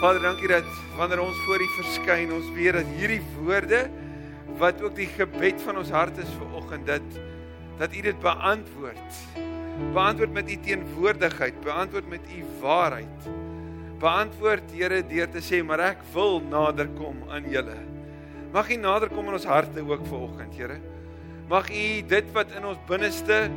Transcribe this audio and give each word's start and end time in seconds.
Vader, 0.00 0.22
dankie 0.24 0.48
dat 0.48 0.68
wanneer 0.96 1.20
ons 1.20 1.36
voor 1.44 1.60
U 1.60 1.66
verskyn, 1.76 2.30
ons 2.32 2.46
weet 2.56 2.72
dat 2.72 2.92
hierdie 2.96 3.20
woorde 3.34 3.82
wat 4.56 4.78
ook 4.80 4.94
die 4.96 5.10
gebed 5.12 5.60
van 5.60 5.76
ons 5.76 5.90
hart 5.92 6.16
is 6.22 6.30
vir 6.38 6.54
oggend 6.56 6.88
dat 6.88 7.18
dat 7.76 7.92
U 7.92 8.00
dit 8.06 8.22
beantwoord. 8.22 9.20
Beantwoord 9.92 10.32
met 10.38 10.48
U 10.48 10.56
teenwoordigheid, 10.64 11.60
beantwoord 11.66 12.08
met 12.08 12.32
U 12.32 12.40
waarheid. 12.62 13.28
Beantwoord 14.00 14.72
Here 14.72 15.02
deur 15.04 15.30
te 15.36 15.44
sê, 15.44 15.60
maar 15.60 15.84
ek 15.90 16.00
wil 16.16 16.40
nader 16.48 16.88
kom 16.96 17.20
aan 17.28 17.52
Julle. 17.52 17.76
Mag 18.56 18.72
U 18.72 18.80
nader 18.80 19.12
kom 19.12 19.28
in 19.28 19.36
ons 19.36 19.48
harte 19.52 19.84
ook 19.84 20.08
vir 20.08 20.20
oggend, 20.30 20.56
Here. 20.56 20.80
Mag 21.52 21.68
U 21.68 21.86
dit 22.16 22.36
wat 22.40 22.56
in 22.56 22.72
ons 22.72 22.80
binneste 22.88 23.50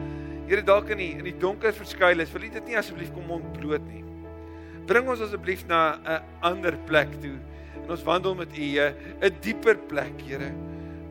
Here 0.52 0.68
dalk 0.68 0.92
in 0.92 1.08
die 1.08 1.14
in 1.22 1.28
die 1.32 1.40
donker 1.40 1.72
verskuil 1.72 2.20
is, 2.20 2.36
wil 2.36 2.52
U 2.52 2.58
dit 2.60 2.74
nie 2.74 2.82
asseblief 2.84 3.16
kom 3.16 3.32
ontbloot 3.40 3.88
nie. 3.88 4.04
Bring 4.86 5.08
ons 5.08 5.22
asseblief 5.22 5.66
na 5.68 6.00
'n 6.04 6.22
ander 6.42 6.78
plek 6.86 7.10
toe. 7.22 7.38
En 7.84 7.90
ons 7.90 8.04
wandel 8.04 8.36
met 8.36 8.58
U 8.58 8.80
'n 8.80 9.36
dieper 9.42 9.78
plek, 9.78 10.22
Here. 10.22 10.52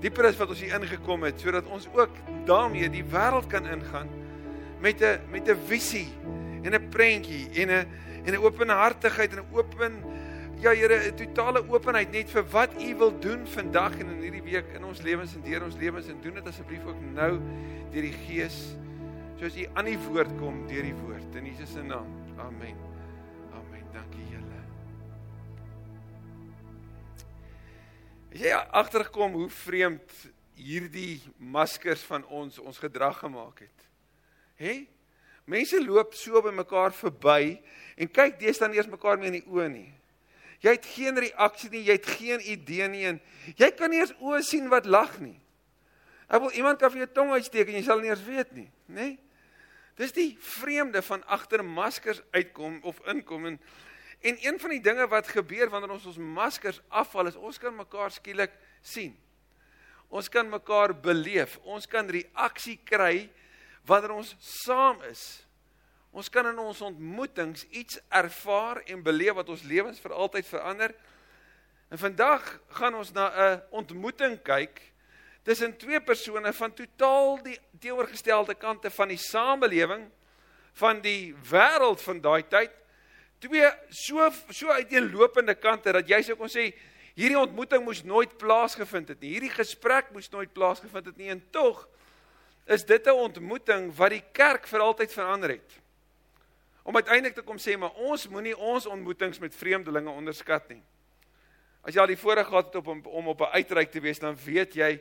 Dieper 0.00 0.26
as 0.26 0.36
wat 0.36 0.48
ons 0.48 0.60
hier 0.60 0.74
ingekom 0.74 1.22
het, 1.22 1.40
sodat 1.40 1.66
ons 1.66 1.88
ook 1.94 2.10
daarmee 2.44 2.90
die 2.90 3.04
wêreld 3.04 3.46
kan 3.46 3.66
ingaan 3.66 4.08
met 4.80 5.00
'n 5.00 5.20
met 5.30 5.48
'n 5.48 5.56
visie 5.66 6.08
en 6.62 6.74
'n 6.74 6.88
prentjie 6.88 7.48
en 7.54 7.68
'n 7.70 7.86
en 8.24 8.34
'n 8.34 8.42
openhartigheid 8.42 9.32
en 9.32 9.38
'n 9.38 9.56
open 9.56 9.92
ja 10.60 10.70
Here, 10.70 11.10
'n 11.10 11.14
totale 11.14 11.64
openheid 11.68 12.10
net 12.12 12.30
vir 12.30 12.44
wat 12.50 12.70
U 12.82 12.94
wil 12.96 13.18
doen 13.18 13.46
vandag 13.46 13.98
en 13.98 14.10
in 14.10 14.20
hierdie 14.20 14.42
week 14.42 14.66
in 14.74 14.84
ons 14.84 15.02
lewens 15.02 15.34
en 15.34 15.42
deur 15.42 15.64
ons 15.64 15.76
lewens 15.76 16.08
en 16.08 16.20
doen 16.20 16.34
dit 16.34 16.46
asseblief 16.46 16.84
ook 16.84 17.00
nou 17.14 17.40
deur 17.90 18.02
die 18.02 18.18
Gees 18.26 18.76
soos 19.38 19.56
U 19.56 19.66
aan 19.74 19.84
die 19.84 19.98
woord 19.98 20.38
kom 20.38 20.66
deur 20.66 20.82
die 20.82 20.94
woord 20.94 21.34
in 21.34 21.46
Jesus 21.46 21.72
se 21.72 21.82
naam. 21.82 22.06
Amen. 22.38 22.91
Dankie 23.92 24.24
julle. 24.30 24.60
As 28.32 28.40
jy 28.40 28.52
agtergekom 28.80 29.36
hoe 29.36 29.48
vreemd 29.52 30.14
hierdie 30.56 31.20
maskers 31.36 32.04
van 32.08 32.24
ons 32.32 32.58
ons 32.62 32.78
gedrag 32.80 33.18
gemaak 33.20 33.64
het. 33.64 33.88
Hè? 34.60 34.74
Mense 35.44 35.80
loop 35.82 36.14
so 36.16 36.40
by 36.44 36.52
mekaar 36.54 36.94
verby 36.96 37.58
en 37.98 38.08
kyk 38.08 38.38
deesdae 38.40 38.70
nie 38.70 38.80
eens 38.80 38.90
mekaar 38.92 39.18
meer 39.20 39.32
in 39.32 39.40
die 39.40 39.50
oë 39.50 39.68
nie. 39.72 39.90
Jy 40.62 40.76
het 40.76 40.86
geen 40.86 41.18
reaksie 41.18 41.72
nie, 41.72 41.82
jy 41.88 41.96
het 41.98 42.08
geen 42.14 42.44
idee 42.54 42.88
nie 42.88 43.04
en 43.10 43.18
jy 43.58 43.72
kan 43.74 43.90
nie 43.90 44.00
eens 44.04 44.14
oë 44.22 44.40
sien 44.46 44.70
wat 44.72 44.86
lag 44.86 45.18
nie. 45.20 45.36
Ek 46.32 46.40
wil 46.40 46.54
iemand 46.56 46.80
kan 46.80 46.92
vir 46.94 47.02
jou 47.02 47.10
tong 47.18 47.34
uitsteek 47.34 47.68
en 47.68 47.80
jy 47.80 47.84
sal 47.84 48.00
nie 48.00 48.12
eens 48.12 48.24
weet 48.24 48.54
nie, 48.56 48.70
nê? 48.86 49.12
Nee? 49.12 49.31
Dis 50.02 50.14
die 50.16 50.32
vreemde 50.42 51.02
van 51.06 51.22
agter 51.30 51.62
maskers 51.62 52.22
uitkom 52.34 52.80
of 52.82 52.98
inkom 53.12 53.46
en 53.52 53.60
en 54.22 54.36
een 54.38 54.58
van 54.62 54.70
die 54.70 54.80
dinge 54.80 55.06
wat 55.10 55.26
gebeur 55.34 55.70
wanneer 55.70 55.96
ons 55.96 56.04
ons 56.06 56.18
maskers 56.18 56.78
afval 56.88 57.26
is 57.26 57.38
ons 57.38 57.58
kan 57.58 57.74
mekaar 57.74 58.10
skielik 58.14 58.52
sien. 58.78 59.16
Ons 60.08 60.28
kan 60.30 60.46
mekaar 60.46 60.94
beleef, 60.94 61.56
ons 61.62 61.88
kan 61.90 62.06
reaksie 62.06 62.76
kry 62.86 63.26
wanneer 63.86 64.14
ons 64.14 64.34
saam 64.38 65.02
is. 65.10 65.24
Ons 66.14 66.30
kan 66.30 66.46
in 66.46 66.58
ons 66.62 66.84
ontmoetings 66.86 67.66
iets 67.70 67.98
ervaar 68.14 68.82
en 68.86 69.02
beleef 69.02 69.34
wat 69.40 69.50
ons 69.50 69.66
lewens 69.66 69.98
vir 70.02 70.14
altyd 70.14 70.46
verander. 70.46 70.94
En 71.90 71.98
vandag 71.98 72.46
gaan 72.78 72.94
ons 72.94 73.12
na 73.12 73.26
'n 73.32 73.62
ontmoeting 73.82 74.38
kyk 74.42 74.91
tussen 75.42 75.76
twee 75.76 76.00
persone 76.00 76.52
van 76.52 76.74
totaal 76.74 77.42
die 77.42 77.58
teenoorgestelde 77.82 78.54
kante 78.54 78.90
van 78.90 79.08
die 79.08 79.18
samelewing 79.18 80.06
van 80.78 81.02
die 81.04 81.34
wêreld 81.50 82.00
van 82.00 82.20
daai 82.24 82.42
tyd. 82.48 82.70
Twee 83.42 83.68
so 83.90 84.30
so 84.48 84.72
uiteenlopende 84.72 85.54
kante 85.58 85.92
dat 85.92 86.08
jy 86.08 86.22
sou 86.22 86.36
kon 86.38 86.52
sê 86.52 86.70
hierdie 87.18 87.38
ontmoeting 87.38 87.84
moes 87.84 88.04
nooit 88.06 88.36
plaasgevind 88.40 89.12
het 89.12 89.20
nie. 89.20 89.34
Hierdie 89.34 89.52
gesprek 89.52 90.12
moes 90.14 90.30
nooit 90.32 90.52
plaasgevind 90.54 91.10
het 91.10 91.18
nie 91.20 91.32
en 91.34 91.42
tog 91.50 91.84
is 92.66 92.84
dit 92.84 93.06
'n 93.06 93.10
ontmoeting 93.10 93.92
wat 93.96 94.10
die 94.10 94.24
kerk 94.32 94.66
vir 94.66 94.80
altyd 94.80 95.12
verander 95.12 95.50
het 95.50 95.82
om 96.82 96.96
uiteindelik 96.96 97.34
te 97.34 97.42
kom 97.42 97.58
sê 97.58 97.76
maar 97.78 97.94
ons 97.94 98.28
moenie 98.28 98.56
ons 98.56 98.86
ontmoetings 98.86 99.38
met 99.38 99.54
vreemdelinge 99.54 100.10
onderskat 100.10 100.68
nie. 100.68 100.82
As 101.82 101.94
jy 101.94 102.00
al 102.00 102.06
die 102.06 102.18
voorreg 102.18 102.46
gehad 102.46 102.70
het 102.70 102.78
op 102.78 102.86
om, 102.86 103.02
om 103.06 103.28
op 103.28 103.40
'n 103.40 103.54
uitreik 103.54 103.90
te 103.90 104.00
wees, 104.00 104.18
dan 104.18 104.36
weet 104.44 104.74
jy 104.74 105.00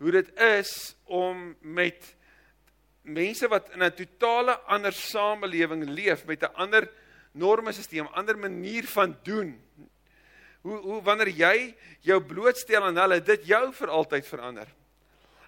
hoe 0.00 0.10
dit 0.10 0.30
is 0.40 0.94
om 1.04 1.54
met 1.60 2.14
mense 3.02 3.48
wat 3.48 3.70
in 3.74 3.82
'n 3.84 3.94
totale 3.94 4.58
ander 4.66 4.92
samelewing 4.92 5.84
leef 5.88 6.24
met 6.24 6.42
'n 6.42 6.54
ander 6.54 6.90
normesisteem, 7.32 8.06
ander 8.06 8.38
manier 8.38 8.84
van 8.84 9.16
doen. 9.22 9.60
Hoe 10.60 10.78
hoe 10.78 11.02
wanneer 11.02 11.28
jy 11.28 11.74
jou 12.00 12.20
blootstel 12.22 12.82
aan 12.82 12.96
hulle, 12.96 13.22
dit 13.22 13.46
jou 13.46 13.72
vir 13.72 13.88
altyd 13.88 14.26
verander. 14.26 14.66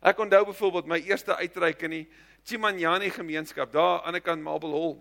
Ek 0.03 0.19
onthou 0.19 0.45
byvoorbeeld 0.45 0.87
my 0.87 0.99
eerste 0.99 1.37
uitreik 1.37 1.83
in 1.83 1.91
die 1.91 2.09
Chimanyani 2.45 3.11
gemeenskap 3.11 3.73
daar 3.73 4.03
aan 4.03 4.13
die 4.13 4.21
kant 4.21 4.43
Marble 4.43 4.71
Hall 4.71 4.99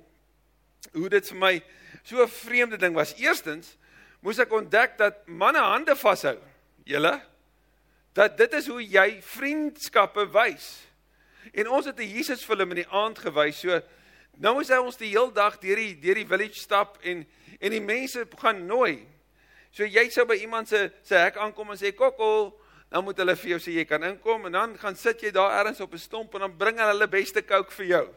hoe 0.94 1.10
dit 1.10 1.28
vir 1.28 1.38
my 1.38 1.64
so 2.04 2.24
'n 2.24 2.28
vreemde 2.28 2.78
ding 2.78 2.96
was. 2.96 3.14
Eerstens 3.18 3.78
moes 4.22 4.40
ek 4.40 4.52
ontdek 4.52 4.98
dat 4.98 5.28
manne 5.28 5.60
hande 5.60 5.96
vashou. 5.96 6.38
Julle 6.84 7.22
dat 8.14 8.38
dit 8.38 8.54
is 8.54 8.68
hoe 8.68 8.82
jy 8.84 9.22
vriendskappe 9.24 10.28
wys. 10.34 10.88
En 11.52 11.70
ons 11.70 11.86
het 11.86 12.00
'n 12.00 12.14
Jesus 12.16 12.44
film 12.44 12.70
in 12.70 12.84
die 12.84 12.90
aand 12.90 13.20
gewys. 13.20 13.60
So 13.60 13.82
nou 14.38 14.62
is 14.62 14.70
hy 14.70 14.78
ons 14.78 14.98
die 14.98 15.10
heel 15.10 15.32
dag 15.32 15.58
deur 15.60 15.76
die 15.76 16.00
deur 16.00 16.16
die 16.16 16.28
village 16.28 16.60
stap 16.60 16.98
en 17.02 17.28
en 17.60 17.72
die 17.72 17.82
mense 17.82 18.28
gaan 18.38 18.66
nooi. 18.66 19.08
So 19.72 19.84
jy 19.84 20.10
sou 20.10 20.26
by 20.26 20.36
iemand 20.36 20.68
se 20.68 20.92
se 21.04 21.16
hek 21.16 21.38
aankom 21.38 21.70
en 21.72 21.78
sê 21.78 21.94
kokkel, 21.96 22.60
dan 22.90 23.04
moet 23.04 23.18
hulle 23.18 23.36
vir 23.36 23.50
jou 23.50 23.60
sê 23.60 23.72
jy 23.72 23.86
kan 23.86 24.04
inkom 24.04 24.46
en 24.46 24.52
dan 24.52 24.78
gaan 24.78 24.96
sit 24.96 25.22
jy 25.22 25.32
daar 25.32 25.60
ergens 25.60 25.80
op 25.80 25.94
'n 25.94 25.98
stomp 25.98 26.34
en 26.34 26.40
dan 26.40 26.58
bring 26.58 26.78
hulle 26.78 26.92
hulle 26.92 27.08
beste 27.08 27.46
coke 27.46 27.72
vir 27.72 27.86
jou. 27.86 28.10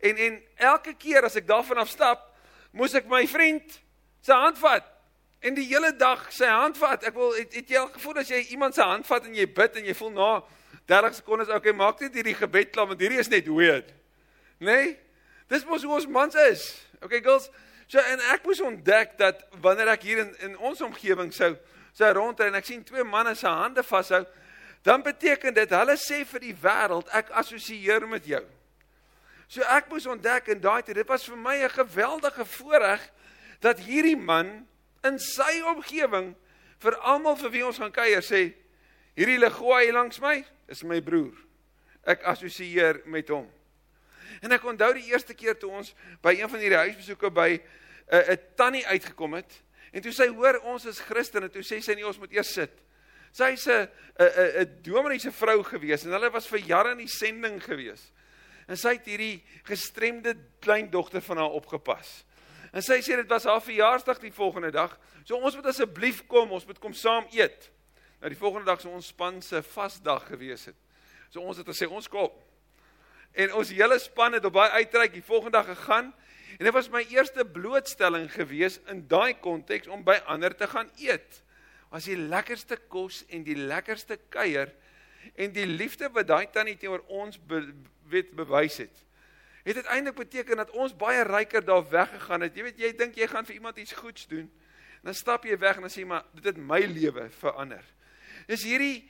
En 0.00 0.16
en 0.16 0.42
elke 0.56 0.94
keer 0.94 1.24
as 1.24 1.36
ek 1.36 1.46
daarvan 1.46 1.78
af 1.78 1.88
stap, 1.88 2.36
moes 2.70 2.94
ek 2.94 3.06
my 3.06 3.26
vriend 3.26 3.82
se 4.20 4.32
hand 4.32 4.58
vat 4.58 4.93
en 5.44 5.56
die 5.56 5.66
hele 5.68 5.92
dag 5.96 6.24
sy 6.32 6.48
hand 6.48 6.78
vat. 6.80 7.04
Ek 7.04 7.16
wil 7.16 7.34
het, 7.36 7.52
het 7.52 7.68
jy 7.68 7.80
al 7.80 7.90
gevoel 7.92 8.22
as 8.22 8.30
jy 8.32 8.40
iemand 8.54 8.76
se 8.76 8.84
hand 8.84 9.04
vat 9.08 9.26
en 9.28 9.36
jy 9.36 9.44
bid 9.58 9.76
en 9.80 9.88
jy 9.90 9.96
voel 9.98 10.14
na 10.16 10.30
30 10.88 11.18
sekondes 11.20 11.52
okay, 11.52 11.72
maak 11.76 12.00
net 12.00 12.16
hierdie 12.16 12.36
gebed 12.36 12.72
klaar 12.72 12.88
want 12.88 13.00
hierdie 13.00 13.20
is 13.20 13.30
net 13.32 13.48
weird. 13.48 13.92
Nee? 14.64 14.94
Dis 15.52 15.66
mos 15.68 15.84
hoe 15.84 15.92
ons 15.98 16.08
mans 16.08 16.36
is. 16.46 16.64
Okay 17.04 17.20
girls, 17.24 17.50
so 17.88 18.00
en 18.00 18.22
ek 18.32 18.46
moes 18.48 18.62
ontdek 18.64 19.18
dat 19.20 19.44
wanneer 19.64 19.92
ek 19.92 20.08
hier 20.08 20.24
in 20.24 20.32
in 20.48 20.56
ons 20.56 20.80
omgewing 20.84 21.32
sou 21.36 21.52
sou 21.94 22.10
rondry 22.16 22.48
en 22.48 22.58
ek 22.58 22.66
sien 22.66 22.82
twee 22.82 23.04
manne 23.06 23.36
se 23.38 23.46
hande 23.46 23.84
vashou, 23.86 24.24
dan 24.82 25.04
beteken 25.04 25.54
dit 25.54 25.70
hulle 25.76 25.94
sê 26.00 26.24
vir 26.26 26.42
die 26.42 26.56
wêreld 26.64 27.12
ek 27.14 27.30
assosieer 27.38 28.08
met 28.08 28.26
jou. 28.26 28.42
So 29.48 29.62
ek 29.70 29.92
moes 29.92 30.08
ontdek 30.08 30.48
in 30.56 30.62
daai 30.64 30.82
tyd, 30.82 30.96
dit 30.98 31.08
was 31.08 31.28
vir 31.28 31.36
my 31.36 31.56
'n 31.62 31.70
geweldige 31.70 32.44
voorreg 32.44 33.00
dat 33.60 33.78
hierdie 33.78 34.16
man 34.16 34.66
in 35.04 35.18
sy 35.20 35.60
omgewing 35.70 36.32
vir 36.82 36.96
almal 37.06 37.36
vir 37.40 37.52
wie 37.54 37.64
ons 37.66 37.80
gaan 37.80 37.92
kuier 37.94 38.24
sê 38.24 38.46
hierdie 39.18 39.38
Legoa 39.38 39.82
hier 39.84 39.96
langs 39.96 40.20
my 40.22 40.40
is 40.72 40.82
my 40.84 41.00
broer. 41.04 41.36
Ek 42.04 42.24
assosieer 42.28 43.02
met 43.08 43.28
hom. 43.32 43.46
En 44.44 44.52
ek 44.52 44.64
onthou 44.68 44.90
die 44.96 45.06
eerste 45.12 45.36
keer 45.36 45.56
toe 45.60 45.70
ons 45.72 45.92
by 46.24 46.34
een 46.36 46.50
van 46.50 46.60
hierdie 46.60 46.80
huisbesoeke 46.86 47.30
by 47.30 47.50
'n 47.54 47.60
uh, 48.12 48.32
'n 48.34 48.40
tannie 48.56 48.86
uitgekom 48.86 49.34
het 49.34 49.62
en 49.92 50.02
toe 50.02 50.12
sy 50.12 50.26
hoor 50.28 50.58
ons 50.64 50.84
is 50.84 51.00
Christene, 51.00 51.48
toe 51.48 51.62
sê 51.62 51.80
sy 51.80 51.94
nie 51.94 52.06
ons 52.06 52.18
moet 52.18 52.32
eers 52.32 52.52
sit. 52.52 52.72
Sy's 53.32 53.66
'n 53.68 53.88
'n 54.18 54.62
'n 54.62 54.82
dominee 54.82 55.18
se 55.18 55.30
vrou 55.30 55.62
gewees 55.62 56.04
en 56.04 56.12
hulle 56.12 56.30
was 56.30 56.46
vir 56.46 56.58
jare 56.58 56.92
in 56.92 56.98
die 56.98 57.08
sending 57.08 57.62
gewees 57.62 58.12
en 58.68 58.76
sy 58.76 58.96
het 58.96 59.08
hierdie 59.08 59.42
gestremde 59.68 60.34
kleindogter 60.64 61.22
van 61.24 61.36
haar 61.42 61.56
opgepas. 61.56 62.24
En 62.74 62.82
sy 62.82 62.98
sê 63.06 63.14
dit 63.20 63.30
was 63.30 63.46
haar 63.46 63.62
verjaarsdag 63.62 64.18
die 64.18 64.32
volgende 64.34 64.72
dag. 64.74 64.96
So 65.22 65.38
ons 65.38 65.54
moet 65.54 65.68
asseblief 65.70 66.24
kom, 66.26 66.50
ons 66.56 66.66
moet 66.66 66.80
kom 66.82 66.94
saam 66.98 67.28
eet. 67.30 67.70
Nou 68.18 68.32
die 68.32 68.40
volgende 68.40 68.66
dag 68.66 68.82
sou 68.82 68.90
ons 68.96 69.12
span 69.12 69.38
se 69.44 69.60
vasdag 69.74 70.26
gewees 70.32 70.66
het. 70.72 70.78
So 71.30 71.44
ons 71.44 71.60
het 71.60 71.70
gesê 71.70 71.86
ons 71.86 72.10
kom. 72.10 72.34
En 73.34 73.54
ons 73.58 73.70
hele 73.74 73.98
span 74.02 74.34
het 74.34 74.44
op 74.46 74.56
baie 74.56 74.82
uitreik 74.82 75.14
die 75.14 75.22
volgende 75.22 75.60
dag 75.60 75.70
gegaan 75.70 76.10
en 76.54 76.66
dit 76.66 76.74
was 76.74 76.90
my 76.90 77.02
eerste 77.10 77.44
blootstelling 77.46 78.28
gewees 78.30 78.80
in 78.90 79.04
daai 79.10 79.34
konteks 79.42 79.90
om 79.90 80.04
by 80.06 80.20
ander 80.30 80.54
te 80.54 80.66
gaan 80.70 80.90
eet. 81.02 81.40
Was 81.94 82.10
die 82.10 82.18
lekkerste 82.18 82.78
kos 82.90 83.22
en 83.30 83.46
die 83.46 83.58
lekkerste 83.58 84.18
kuier 84.34 84.74
en 85.34 85.54
die 85.54 85.66
liefde 85.66 86.10
wat 86.14 86.30
daai 86.30 86.46
tannie 86.50 86.76
teenoor 86.78 87.02
ons 87.06 87.38
weet 88.10 88.34
bewys 88.34 88.82
het. 88.82 89.04
Het 89.64 89.74
dit 89.80 89.86
eintlik 89.88 90.18
beteken 90.18 90.60
dat 90.60 90.70
ons 90.70 90.92
baie 90.96 91.22
ryker 91.24 91.64
daar 91.64 91.84
weggegaan 91.88 92.44
het. 92.44 92.56
Jy 92.56 92.62
weet 92.62 92.80
jy 92.82 92.92
dink 92.96 93.16
jy 93.16 93.28
gaan 93.30 93.46
vir 93.48 93.54
iemand 93.54 93.80
iets 93.80 93.96
goeds 93.96 94.26
doen. 94.28 94.50
Dan 95.04 95.16
stap 95.16 95.44
jy 95.44 95.56
weg 95.58 95.80
en 95.80 95.86
dan 95.88 95.92
sê 95.92 96.04
maar 96.08 96.24
dit 96.36 96.44
het 96.44 96.60
my 96.60 96.82
lewe 96.84 97.30
verander. 97.40 97.84
Dis 98.46 98.64
hierdie 98.68 99.08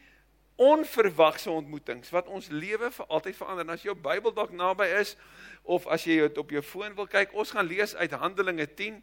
onverwagse 0.56 1.50
ontmoetings 1.50 2.12
wat 2.14 2.30
ons 2.30 2.48
lewe 2.54 2.90
vir 2.94 3.06
altyd 3.06 3.36
verander. 3.36 3.66
En 3.66 3.74
as 3.74 3.82
jou 3.82 3.96
Bybel 3.98 4.34
dalk 4.34 4.54
naby 4.54 4.86
is 5.00 5.16
of 5.62 5.88
as 5.90 6.06
jy 6.06 6.20
dit 6.22 6.38
op 6.38 6.54
jou 6.54 6.62
foon 6.62 6.94
wil 6.94 7.10
kyk, 7.10 7.34
ons 7.34 7.50
gaan 7.50 7.66
lees 7.66 7.96
uit 7.96 8.10
Handelinge 8.10 8.66
10. 8.74 9.02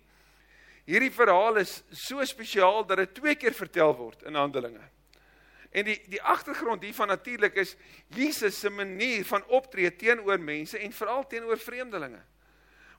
hierdie 0.86 1.12
verhaal 1.14 1.60
is 1.62 1.84
so 1.92 2.24
spesiaal 2.26 2.86
dat 2.88 2.98
dit 2.98 3.14
twee 3.14 3.36
keer 3.36 3.54
vertel 3.54 3.94
word 3.96 4.24
in 4.24 4.36
Handelinge. 4.36 4.82
En 5.72 5.88
die 5.88 5.98
die 6.12 6.22
agtergrond 6.22 6.84
hiervan 6.84 7.08
natuurlik 7.08 7.56
is 7.56 7.76
Jesus 8.12 8.60
se 8.60 8.70
manier 8.70 9.24
van 9.26 9.46
optree 9.48 9.96
teenoor 9.96 10.40
mense 10.40 10.80
en 10.80 10.92
veral 10.92 11.24
teenoor 11.28 11.58
vreemdelinge. 11.58 12.20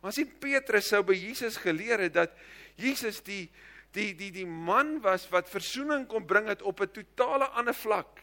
Want 0.00 0.14
sien 0.16 0.32
Petrus 0.40 0.88
sou 0.88 1.02
by 1.06 1.14
Jesus 1.14 1.60
geleer 1.60 2.00
het 2.08 2.16
dat 2.16 2.32
Jesus 2.80 3.20
die 3.22 3.50
die 3.92 4.14
die 4.16 4.30
die 4.32 4.48
man 4.48 4.96
was 5.04 5.28
wat 5.28 5.50
verzoening 5.52 6.06
kon 6.08 6.24
bring 6.26 6.48
het 6.48 6.62
op 6.62 6.80
'n 6.80 6.90
totale 6.90 7.46
ander 7.52 7.74
vlak. 7.74 8.20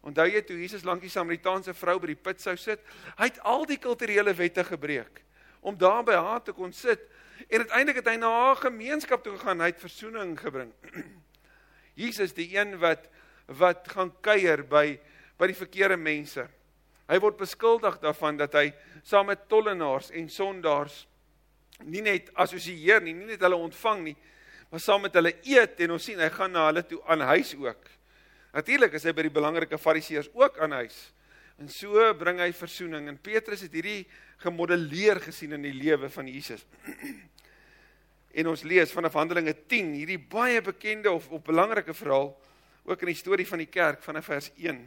Onthou 0.00 0.26
jy 0.26 0.42
toe 0.42 0.56
Jesus 0.56 0.84
lank 0.84 1.02
die 1.02 1.12
Samaritaanse 1.12 1.74
vrou 1.74 1.98
by 1.98 2.06
die 2.06 2.22
put 2.22 2.40
sou 2.40 2.56
sit, 2.56 2.80
hy 3.18 3.24
het 3.24 3.40
al 3.40 3.66
die 3.66 3.78
kulturele 3.78 4.34
wette 4.34 4.64
gebreek 4.64 5.24
om 5.60 5.76
daar 5.76 6.04
by 6.04 6.14
haar 6.14 6.42
te 6.42 6.52
kon 6.52 6.72
sit 6.72 7.00
en 7.48 7.60
uiteindelik 7.60 7.96
het 7.96 8.06
hy 8.06 8.16
na 8.16 8.30
haar 8.30 8.56
gemeenskap 8.56 9.22
toe 9.22 9.36
gegaan, 9.36 9.60
hy 9.60 9.66
het 9.66 9.80
verzoening 9.80 10.38
gebring. 10.40 10.72
Jesus 12.02 12.32
die 12.32 12.56
een 12.56 12.78
wat 12.78 13.08
wat 13.56 13.88
gaan 13.88 14.12
kuier 14.20 14.62
by 14.68 14.98
by 15.38 15.46
die 15.46 15.56
verkeerde 15.56 15.96
mense. 15.96 16.42
Hy 17.08 17.18
word 17.22 17.38
beskuldig 17.38 18.00
daarvan 18.02 18.36
dat 18.40 18.56
hy 18.58 18.72
saam 19.06 19.30
met 19.30 19.46
tollenaars 19.48 20.10
en 20.18 20.26
sondaars 20.28 21.04
nie 21.86 22.02
net 22.02 22.32
assosieer 22.34 23.00
nie, 23.04 23.14
nie 23.14 23.28
net 23.30 23.44
hulle 23.46 23.56
ontvang 23.56 24.02
nie, 24.08 24.16
maar 24.68 24.82
saam 24.82 25.04
met 25.06 25.14
hulle 25.14 25.36
eet 25.46 25.78
en 25.86 25.94
ons 25.94 26.08
sien 26.10 26.18
hy 26.18 26.26
gaan 26.34 26.52
na 26.52 26.66
hulle 26.66 26.82
toe 26.84 26.98
aan 27.06 27.22
huis 27.30 27.54
ook. 27.54 27.86
Natuurlik 28.52 28.96
is 28.98 29.06
hy 29.06 29.14
by 29.14 29.28
die 29.28 29.32
belangrike 29.32 29.78
fariseërs 29.78 30.32
ook 30.34 30.58
aan 30.64 30.74
huis. 30.80 30.98
En 31.62 31.70
so 31.70 32.02
bring 32.18 32.42
hy 32.42 32.50
versoening 32.54 33.08
en 33.10 33.18
Petrus 33.22 33.62
het 33.66 33.74
hierdie 33.74 34.02
gemodelleer 34.42 35.22
gesien 35.22 35.54
in 35.56 35.64
die 35.66 35.74
lewe 35.74 36.10
van 36.12 36.30
Jesus. 36.30 36.66
En 38.38 38.50
ons 38.50 38.60
lees 38.68 38.90
vanaf 38.92 39.16
Handelinge 39.16 39.54
10 39.66 39.94
hierdie 39.96 40.18
baie 40.20 40.60
bekende 40.62 41.10
of 41.10 41.24
of 41.32 41.40
belangrike 41.46 41.94
verhaal 41.96 42.28
ook 42.88 43.04
in 43.04 43.12
die 43.12 43.20
storie 43.20 43.46
van 43.46 43.60
die 43.60 43.68
kerk 43.68 44.00
vanaf 44.02 44.30
vers 44.30 44.48
1. 44.56 44.78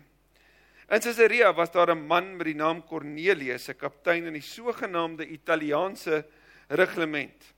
In 0.91 0.99
Caesarea 0.99 1.53
was 1.53 1.71
daar 1.71 1.91
'n 1.95 2.07
man 2.07 2.35
met 2.35 2.45
die 2.45 2.55
naam 2.55 2.83
Cornelius, 2.83 3.69
'n 3.69 3.77
kaptein 3.77 4.25
in 4.25 4.33
die 4.33 4.41
sogenaamde 4.41 5.27
Italiaanse 5.27 6.25
reglement. 6.67 7.53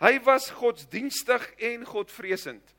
Hy 0.00 0.20
was 0.20 0.50
godsdienstig 0.50 1.54
en 1.56 1.84
godvreesend. 1.84 2.74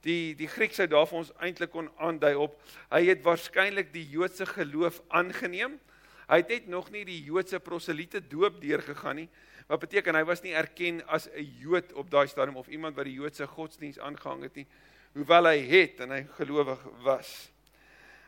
Die 0.00 0.34
die 0.34 0.48
Griek 0.48 0.72
sou 0.72 0.86
daar 0.86 1.06
vir 1.06 1.18
ons 1.18 1.32
eintlik 1.40 1.70
kon 1.70 1.90
aandui 1.98 2.34
op 2.34 2.60
hy 2.90 3.04
het 3.06 3.22
waarskynlik 3.22 3.92
die 3.92 4.08
Joodse 4.08 4.46
geloof 4.46 5.02
aangeneem. 5.08 5.80
Hy 6.28 6.36
het 6.36 6.48
net 6.48 6.66
nog 6.66 6.90
nie 6.90 7.04
die 7.04 7.22
Joodse 7.24 7.60
proseliete 7.60 8.20
doop 8.28 8.60
deurgegaan 8.60 9.16
nie. 9.16 9.28
Wat 9.66 9.80
beteken 9.80 10.14
hy 10.14 10.24
was 10.24 10.42
nie 10.42 10.54
erken 10.54 11.06
as 11.06 11.28
'n 11.28 11.56
Jood 11.58 11.92
op 11.92 12.10
daai 12.10 12.28
stadium 12.28 12.56
of 12.56 12.68
iemand 12.68 12.96
wat 12.96 13.04
die 13.04 13.14
Joodse 13.14 13.46
godsdiens 13.46 13.98
aangehang 13.98 14.42
het 14.42 14.54
nie 14.54 14.66
hoewel 15.14 15.48
hy 15.50 15.58
het 15.70 16.00
en 16.04 16.10
hy 16.10 16.22
gelowig 16.36 16.80
was. 17.06 17.32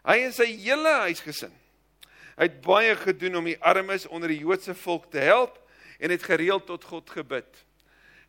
Hy 0.06 0.21
en 0.27 0.33
sy 0.33 0.47
hele 0.62 0.93
huisgesin. 1.06 1.55
Het 2.37 2.61
baie 2.62 2.94
gedoen 2.97 3.37
om 3.41 3.44
die 3.49 3.59
armes 3.65 4.06
onder 4.06 4.31
die 4.31 4.43
Joodse 4.44 4.75
volk 4.75 5.11
te 5.11 5.23
help 5.25 5.59
en 5.99 6.12
het 6.12 6.23
gereeld 6.23 6.67
tot 6.67 6.85
God 6.85 7.11
gebid. 7.11 7.65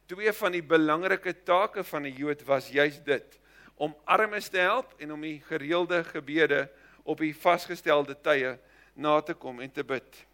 Twee 0.07 0.31
van 0.33 0.55
die 0.55 0.63
belangrike 0.63 1.33
take 1.43 1.83
van 1.83 2.07
'n 2.07 2.15
Jood 2.15 2.43
was 2.43 2.69
juis 2.69 3.03
dit: 3.03 3.39
om 3.77 3.95
armes 4.03 4.49
te 4.49 4.57
help 4.57 4.93
en 4.97 5.13
om 5.13 5.21
die 5.21 5.37
gereelde 5.45 6.01
gebede 6.03 6.65
op 7.03 7.21
die 7.21 7.35
vasgestelde 7.35 8.15
tye 8.25 8.57
na 8.97 9.19
te 9.21 9.35
kom 9.37 9.61
en 9.61 9.71
te 9.71 9.85
bid. 9.85 10.25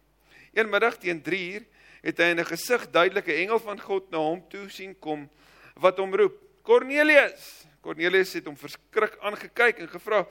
Een 0.54 0.70
middag 0.70 0.96
teen 0.98 1.20
3 1.22 1.52
uur 1.52 1.66
het 2.04 2.18
hy 2.18 2.32
'n 2.32 2.44
gesig 2.44 2.90
duidelike 2.90 3.32
engel 3.32 3.58
van 3.58 3.80
God 3.80 4.10
na 4.10 4.18
hom 4.18 4.40
toe 4.48 4.68
sien 4.68 4.98
kom 4.98 5.28
wat 5.74 5.98
hom 5.98 6.14
roep: 6.14 6.36
"Kornelius!" 6.62 7.66
Cornelius 7.84 8.32
het 8.38 8.48
hom 8.48 8.56
verskrik 8.56 9.18
aangekyk 9.20 9.84
en 9.84 9.90
gevra: 9.92 10.24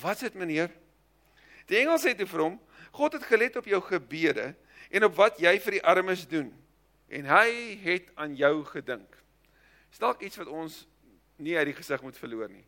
"Wat 0.00 0.18
sê 0.18 0.30
dit, 0.30 0.40
meneer?" 0.40 0.72
Die 1.68 1.78
engel 1.80 2.00
sê 2.00 2.14
toe 2.16 2.26
vir 2.26 2.40
hom: 2.40 2.60
"God 2.92 3.12
het 3.12 3.28
gelet 3.28 3.56
op 3.56 3.68
jou 3.68 3.80
gebede 3.80 4.54
en 4.90 5.04
op 5.04 5.16
wat 5.16 5.38
jy 5.38 5.58
vir 5.60 5.78
die 5.78 5.84
armes 5.84 6.26
doen 6.28 6.52
en 7.08 7.24
hy 7.28 7.78
het 7.84 8.10
aan 8.14 8.36
jou 8.36 8.64
gedink." 8.64 9.20
Stalk 9.90 10.22
iets 10.22 10.36
wat 10.36 10.48
ons 10.48 10.86
nie 11.36 11.56
uit 11.56 11.66
die 11.66 11.76
gesig 11.76 12.02
moet 12.02 12.18
verloor 12.18 12.48
nie. 12.48 12.64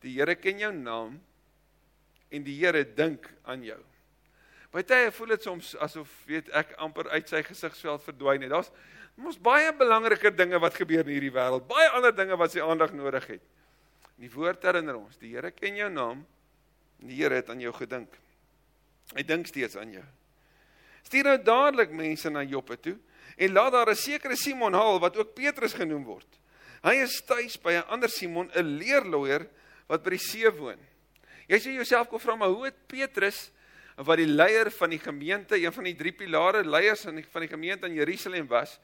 Die 0.00 0.16
Here 0.18 0.34
ken 0.34 0.58
jou 0.58 0.72
naam 0.72 1.20
en 2.30 2.44
die 2.44 2.56
Here 2.58 2.84
dink 2.84 3.28
aan 3.44 3.62
jou. 3.64 3.80
Party 4.74 5.10
voel 5.14 5.36
dit 5.36 5.44
soms 5.46 5.76
asof 5.78 6.10
weet 6.26 6.48
ek 6.50 6.72
amper 6.82 7.06
uit 7.14 7.28
sy 7.30 7.44
gesigsveld 7.46 8.02
verdwyn 8.02 8.42
het. 8.42 8.50
Daar's 8.50 8.72
mos 9.14 9.38
baie 9.38 9.70
belangriker 9.78 10.34
dinge 10.34 10.58
wat 10.58 10.74
gebeur 10.74 11.04
in 11.04 11.12
hierdie 11.14 11.30
wêreld, 11.34 11.68
baie 11.70 11.92
ander 11.94 12.10
dinge 12.14 12.34
wat 12.40 12.50
sy 12.50 12.64
aandag 12.64 12.90
nodig 12.96 13.28
het. 13.36 13.44
Die 14.20 14.30
woord 14.30 14.62
herinner 14.62 14.98
ons, 14.98 15.16
die 15.18 15.32
Here 15.34 15.50
ken 15.50 15.76
jou 15.76 15.88
naam. 15.90 16.22
Die 17.02 17.16
Here 17.18 17.40
het 17.40 17.50
aan 17.50 17.60
jou 17.60 17.72
gedink. 17.74 18.14
Hy 19.14 19.24
dink 19.26 19.48
steeds 19.50 19.76
aan 19.76 19.92
jou. 19.92 20.04
Stuur 21.04 21.28
nou 21.28 21.38
dadelik 21.44 21.92
mense 21.92 22.30
na 22.32 22.44
Joppe 22.46 22.78
toe 22.80 22.96
en 23.36 23.52
laat 23.52 23.72
daar 23.72 23.90
'n 23.90 23.96
sekere 23.96 24.36
Simon 24.36 24.72
haal 24.72 25.00
wat 25.00 25.16
ook 25.16 25.34
Petrus 25.34 25.74
genoem 25.74 26.04
word. 26.04 26.28
Hy 26.82 26.94
is 27.02 27.20
tuis 27.26 27.56
by 27.56 27.72
'n 27.72 27.88
ander 27.88 28.08
Simon, 28.08 28.50
'n 28.54 28.78
leerloier 28.78 29.48
wat 29.88 30.02
by 30.02 30.10
die 30.10 30.18
see 30.18 30.48
woon. 30.50 30.78
Jy 31.48 31.58
sê 31.58 31.74
jouself 31.74 32.08
kon 32.08 32.20
vra 32.20 32.36
maar 32.36 32.48
hoe 32.48 32.64
het 32.64 32.86
Petrus 32.86 33.50
wat 33.96 34.16
die 34.16 34.26
leier 34.26 34.70
van 34.70 34.90
die 34.90 34.98
gemeente, 34.98 35.56
een 35.56 35.72
van 35.72 35.84
die 35.84 35.94
drie 35.94 36.12
pilare 36.12 36.64
leiers 36.64 37.04
van 37.06 37.14
die, 37.14 37.24
van 37.30 37.40
die 37.40 37.48
gemeente 37.48 37.86
in 37.86 37.94
Jerusalem 37.94 38.46
was, 38.46 38.80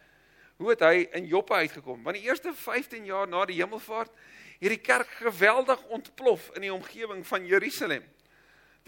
hoe 0.57 0.71
het 0.71 0.81
hy 0.81 1.09
in 1.13 1.27
Joppe 1.27 1.55
uitgekom? 1.55 2.03
Want 2.03 2.17
die 2.17 2.27
eerste 2.29 2.53
15 2.55 3.05
jaar 3.05 3.29
na 3.29 3.45
die 3.45 3.57
hemelvaart 3.57 4.13
hierdie 4.61 4.81
kerk 4.85 5.09
geweldig 5.23 5.81
ontplof 5.89 6.51
in 6.59 6.67
die 6.67 6.73
omgewing 6.73 7.25
van 7.27 7.47
Jerusalem. 7.49 8.05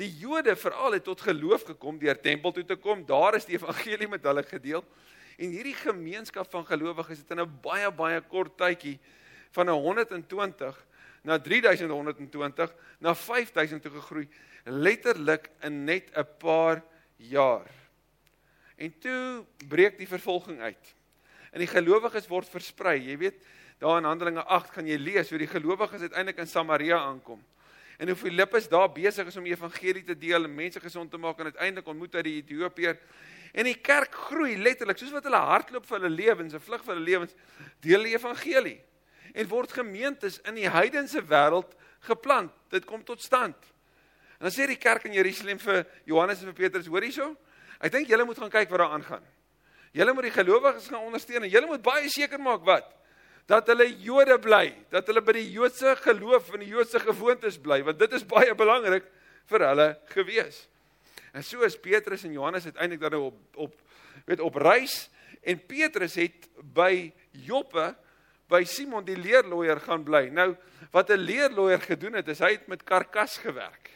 Die 0.00 0.10
Jode 0.20 0.54
veral 0.56 0.96
het 0.96 1.04
tot 1.04 1.24
geloof 1.24 1.64
gekom 1.68 1.98
deur 2.00 2.18
tempel 2.20 2.52
toe 2.52 2.64
te 2.64 2.76
kom. 2.76 3.04
Daar 3.08 3.36
is 3.36 3.48
die 3.48 3.56
evangelie 3.56 4.08
met 4.08 4.24
hulle 4.28 4.44
gedeel. 4.44 4.84
En 5.40 5.52
hierdie 5.52 5.76
gemeenskap 5.76 6.50
van 6.52 6.66
gelowiges 6.68 7.24
het 7.24 7.30
in 7.32 7.40
'n 7.40 7.58
baie 7.64 7.90
baie 7.90 8.20
kort 8.20 8.56
tydjie 8.56 8.98
van 9.52 9.68
120 9.68 10.86
na 11.22 11.38
3120 11.38 12.74
na 12.98 13.14
5000 13.14 13.82
toe 13.82 13.92
gegroei, 13.92 14.28
letterlik 14.64 15.50
in 15.62 15.84
net 15.84 16.10
'n 16.14 16.26
paar 16.38 16.82
jaar. 17.16 17.70
En 18.76 18.98
toe 18.98 19.44
breek 19.68 19.98
die 19.98 20.08
vervolging 20.08 20.60
uit. 20.60 20.94
En 21.52 21.58
die 21.58 21.68
gelowiges 21.68 22.26
word 22.26 22.48
versprei. 22.48 22.98
Jy 22.98 23.16
weet, 23.18 23.44
Daar 23.82 23.96
in 23.98 24.04
Handelinge 24.04 24.44
8 24.44 24.76
gaan 24.76 24.86
jy 24.86 24.94
lees 24.94 25.30
hoe 25.34 25.40
die 25.42 25.48
gelowiges 25.50 26.04
uiteindelik 26.06 26.38
in 26.38 26.46
Samaria 26.46 27.00
aankom. 27.02 27.40
En 27.98 28.06
hoe 28.06 28.16
Filippus 28.16 28.68
daar 28.70 28.92
besig 28.94 29.26
is 29.26 29.36
om 29.36 29.42
die 29.42 29.56
evangelie 29.56 30.04
te 30.06 30.14
deel 30.14 30.46
en 30.46 30.54
mense 30.54 30.78
gesond 30.80 31.10
te 31.10 31.18
maak 31.18 31.40
en 31.42 31.50
uiteindelik 31.50 31.90
ontmoet 31.90 32.14
hy 32.14 32.22
die 32.28 32.36
Ethiopiër. 32.44 33.00
En 33.50 33.66
die 33.66 33.80
kerk 33.82 34.14
groei 34.28 34.54
letterlik 34.54 35.02
soos 35.02 35.10
wat 35.10 35.26
hulle 35.26 35.42
hardloop 35.48 35.88
vir 35.88 35.98
hulle 35.98 36.12
lewens, 36.14 36.54
'n 36.54 36.62
vlug 36.62 36.86
vir 36.86 36.94
hulle 36.94 37.08
lewens, 37.08 37.34
deel 37.80 38.06
die 38.06 38.14
evangelie. 38.14 38.78
En 39.34 39.48
word 39.48 39.72
gemeentes 39.72 40.38
in 40.46 40.54
die 40.54 40.70
heidense 40.70 41.18
wêreld 41.18 41.74
geplant. 42.06 42.54
Dit 42.70 42.84
kom 42.84 43.02
tot 43.02 43.20
stand. 43.20 43.58
En 44.38 44.46
dan 44.46 44.54
sê 44.54 44.66
die 44.66 44.78
kerk 44.78 45.10
in 45.10 45.18
Jerusalem 45.18 45.58
vir 45.58 45.86
Johannes 46.04 46.38
en 46.38 46.54
vir 46.54 46.70
Petrus, 46.70 46.86
hoor 46.86 47.02
hierso? 47.02 47.36
Ek 47.80 47.90
dink 47.90 48.06
julle 48.06 48.24
moet 48.24 48.38
gaan 48.38 48.50
kyk 48.50 48.70
wat 48.70 48.78
daar 48.78 48.94
aangaan. 48.94 49.26
Julle 49.90 50.12
moet 50.14 50.30
die 50.30 50.38
gelowiges 50.38 50.86
gaan 50.86 51.02
ondersteun 51.02 51.42
en 51.42 51.50
julle 51.50 51.66
moet 51.66 51.82
baie 51.82 52.08
seker 52.08 52.38
maak 52.38 52.62
wat 52.62 53.01
dat 53.50 53.66
hulle 53.66 53.88
Jode 54.02 54.38
bly, 54.42 54.74
dat 54.90 55.08
hulle 55.10 55.22
by 55.24 55.34
die 55.36 55.48
Joodse 55.50 55.96
geloof 56.04 56.52
en 56.54 56.62
die 56.62 56.70
Joodse 56.70 57.00
gewoontes 57.02 57.58
bly, 57.62 57.82
want 57.86 57.98
dit 57.98 58.12
is 58.18 58.26
baie 58.26 58.54
belangrik 58.54 59.08
vir 59.50 59.66
hulle 59.66 59.88
gewees. 60.14 60.66
En 61.32 61.44
so 61.44 61.64
is 61.66 61.78
Petrus 61.80 62.24
en 62.24 62.34
Johannes 62.36 62.68
uiteindelik 62.68 63.02
dan 63.10 63.20
op 63.20 63.56
op 63.56 63.80
weet 64.28 64.40
op 64.40 64.54
reis 64.60 65.08
en 65.42 65.58
Petrus 65.66 66.14
het 66.20 66.48
by 66.74 67.10
Joppe 67.30 67.94
by 68.52 68.62
Simon 68.68 69.04
die 69.06 69.16
leerloier 69.16 69.80
gaan 69.80 70.04
bly. 70.04 70.28
Nou 70.28 70.52
wat 70.92 71.10
'n 71.10 71.18
leerloier 71.18 71.80
gedoen 71.80 72.12
het, 72.20 72.28
is 72.28 72.38
hy 72.38 72.52
het 72.52 72.66
met 72.66 72.84
karkas 72.84 73.38
gewerk. 73.38 73.90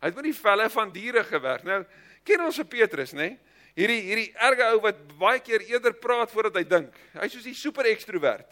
Hy 0.00 0.06
het 0.10 0.14
met 0.14 0.24
die 0.24 0.34
velle 0.34 0.70
van 0.70 0.90
diere 0.90 1.24
gewerk. 1.24 1.62
Nou 1.62 1.84
ken 2.24 2.40
ons 2.40 2.54
se 2.54 2.64
Petrus, 2.64 3.12
nê? 3.12 3.16
Nee? 3.16 3.38
Hierdie 3.74 4.00
hierdie 4.00 4.32
erge 4.36 4.64
ou 4.74 4.80
wat 4.80 4.98
baie 5.18 5.40
keer 5.40 5.60
eerder 5.60 5.94
praat 5.94 6.30
voordat 6.30 6.56
hy 6.56 6.64
dink. 6.68 6.96
Hy's 7.16 7.32
soos 7.32 7.46
die 7.46 7.54
super 7.54 7.84
ekstrovert. 7.88 8.50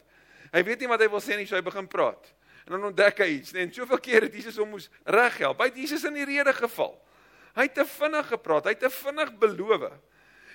Hy 0.50 0.62
weet 0.66 0.83
nie 0.83 0.90
wat 0.90 1.02
hy 1.04 1.09
wil 1.12 1.23
sê 1.23 1.38
nie, 1.38 1.47
so 1.47 1.59
hy 1.59 1.64
begin 1.64 1.88
praat. 1.90 2.33
En 2.66 2.75
dan 2.76 2.90
ontdek 2.90 3.23
hy 3.25 3.28
iets, 3.38 3.54
nee, 3.54 3.64
en 3.66 3.73
soveel 3.75 4.00
keer 4.02 4.26
het 4.28 4.35
Jesus 4.37 4.59
hom 4.61 4.75
moes 4.75 4.90
reghelp. 5.09 5.62
Hy 5.62 5.71
het 5.71 5.78
Jesus 5.80 6.04
in 6.07 6.19
die 6.19 6.26
rede 6.28 6.52
geval. 6.54 6.92
Hy 7.57 7.66
het 7.66 7.75
te 7.80 7.87
vinnig 7.88 8.28
gepraat, 8.30 8.69
hy 8.69 8.75
het 8.76 8.85
te 8.85 8.92
vinnig 8.95 9.33
beloof. 9.40 9.88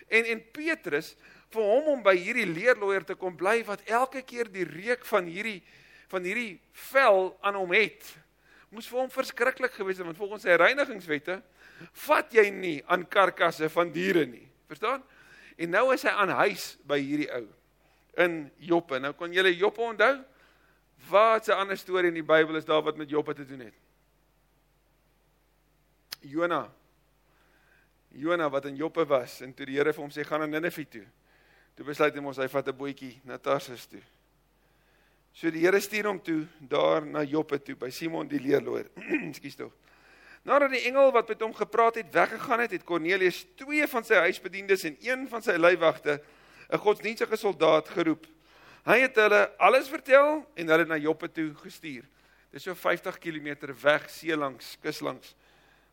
En 0.08 0.30
en 0.36 0.44
Petrus 0.56 1.16
vir 1.54 1.66
hom 1.66 1.90
om 1.96 2.04
by 2.06 2.14
hierdie 2.18 2.48
leerloier 2.48 3.06
te 3.08 3.18
kom 3.20 3.36
bly 3.38 3.58
wat 3.68 3.84
elke 3.90 4.22
keer 4.28 4.50
die 4.52 4.68
reuk 4.68 5.06
van 5.08 5.28
hierdie 5.30 5.60
van 6.12 6.24
hierdie 6.24 6.60
vel 6.92 7.32
aan 7.42 7.56
hom 7.58 7.72
het, 7.74 8.06
moes 8.70 8.86
vir 8.88 9.00
hom 9.00 9.10
verskriklik 9.10 9.74
gewees 9.74 9.98
het 9.98 10.06
want 10.06 10.20
volgens 10.20 10.44
sy 10.46 10.54
reinigingswette 10.60 11.40
vat 12.06 12.36
jy 12.36 12.46
nie 12.54 12.78
aan 12.92 13.08
karkasse 13.10 13.68
van 13.74 13.90
diere 13.92 14.28
nie. 14.30 14.46
Verstaan? 14.70 15.02
En 15.58 15.72
nou 15.74 15.88
is 15.96 16.06
hy 16.06 16.14
aan 16.14 16.32
huis 16.46 16.76
by 16.88 17.00
hierdie 17.02 17.32
ou 17.34 17.48
in 18.18 18.52
Joppe. 18.58 19.00
Nou 19.00 19.14
kon 19.14 19.34
julle 19.34 19.56
Joppe 19.56 19.82
onthou? 19.82 20.24
Wat 21.10 21.48
'n 21.48 21.52
ander 21.52 21.78
storie 21.78 22.08
in 22.08 22.14
die 22.14 22.24
Bybel 22.24 22.56
is 22.56 22.66
daar 22.66 22.82
wat 22.82 22.98
met 22.98 23.10
Joppe 23.10 23.34
te 23.34 23.46
doen 23.46 23.60
het? 23.60 23.74
Jona. 26.20 26.74
Jona 28.10 28.50
wat 28.50 28.66
in 28.66 28.76
Joppe 28.76 29.06
was 29.06 29.42
en 29.42 29.54
toe 29.54 29.66
die 29.66 29.76
Here 29.76 29.94
vir 29.94 30.02
hom 30.02 30.12
sê 30.12 30.24
gaan 30.26 30.40
na 30.40 30.46
Ninive 30.46 30.88
toe. 30.90 31.06
Toe 31.76 31.86
besluit 31.86 32.16
hy 32.16 32.22
mos 32.22 32.38
hy 32.38 32.48
vat 32.48 32.68
'n 32.68 32.78
bootjie 32.78 33.20
na 33.24 33.38
Tarsus 33.38 33.86
toe. 33.88 34.02
So 35.34 35.52
die 35.52 35.60
Here 35.60 35.80
stuur 35.80 36.08
hom 36.08 36.22
toe 36.24 36.48
daar 36.60 37.06
na 37.06 37.24
Joppe 37.24 37.60
toe 37.60 37.76
by 37.76 37.90
Simon 37.90 38.28
die 38.28 38.40
leerloer. 38.40 38.86
Ekskuus 39.30 39.56
tog. 39.56 39.74
Nadat 40.46 40.72
die 40.72 40.86
engel 40.86 41.12
wat 41.12 41.28
met 41.28 41.42
hom 41.42 41.54
gepraat 41.54 41.96
het 41.96 42.14
weggegaan 42.14 42.60
het, 42.60 42.72
het 42.72 42.84
Kornelius 42.86 43.46
twee 43.58 43.88
van 43.88 44.04
sy 44.06 44.20
huisbediendes 44.28 44.84
en 44.84 44.98
een 45.02 45.28
van 45.28 45.42
sy 45.42 45.56
leiwagte, 45.58 46.20
'n 46.70 46.78
godsdienstige 46.78 47.36
soldaat 47.36 47.90
geroep. 47.90 48.26
Hy 48.86 49.00
het 49.00 49.16
hulle 49.16 49.58
alles 49.58 49.90
vertel 49.90 50.46
en 50.54 50.68
hulle 50.68 50.86
na 50.86 50.98
Joppe 50.98 51.32
toe 51.32 51.54
gestuur. 51.64 52.04
Dit 52.52 52.62
is 52.62 52.64
so 52.64 52.74
50 52.74 53.18
km 53.18 53.74
weg 53.82 54.10
see 54.10 54.36
langs, 54.36 54.78
kus 54.82 55.00
langs 55.00 55.36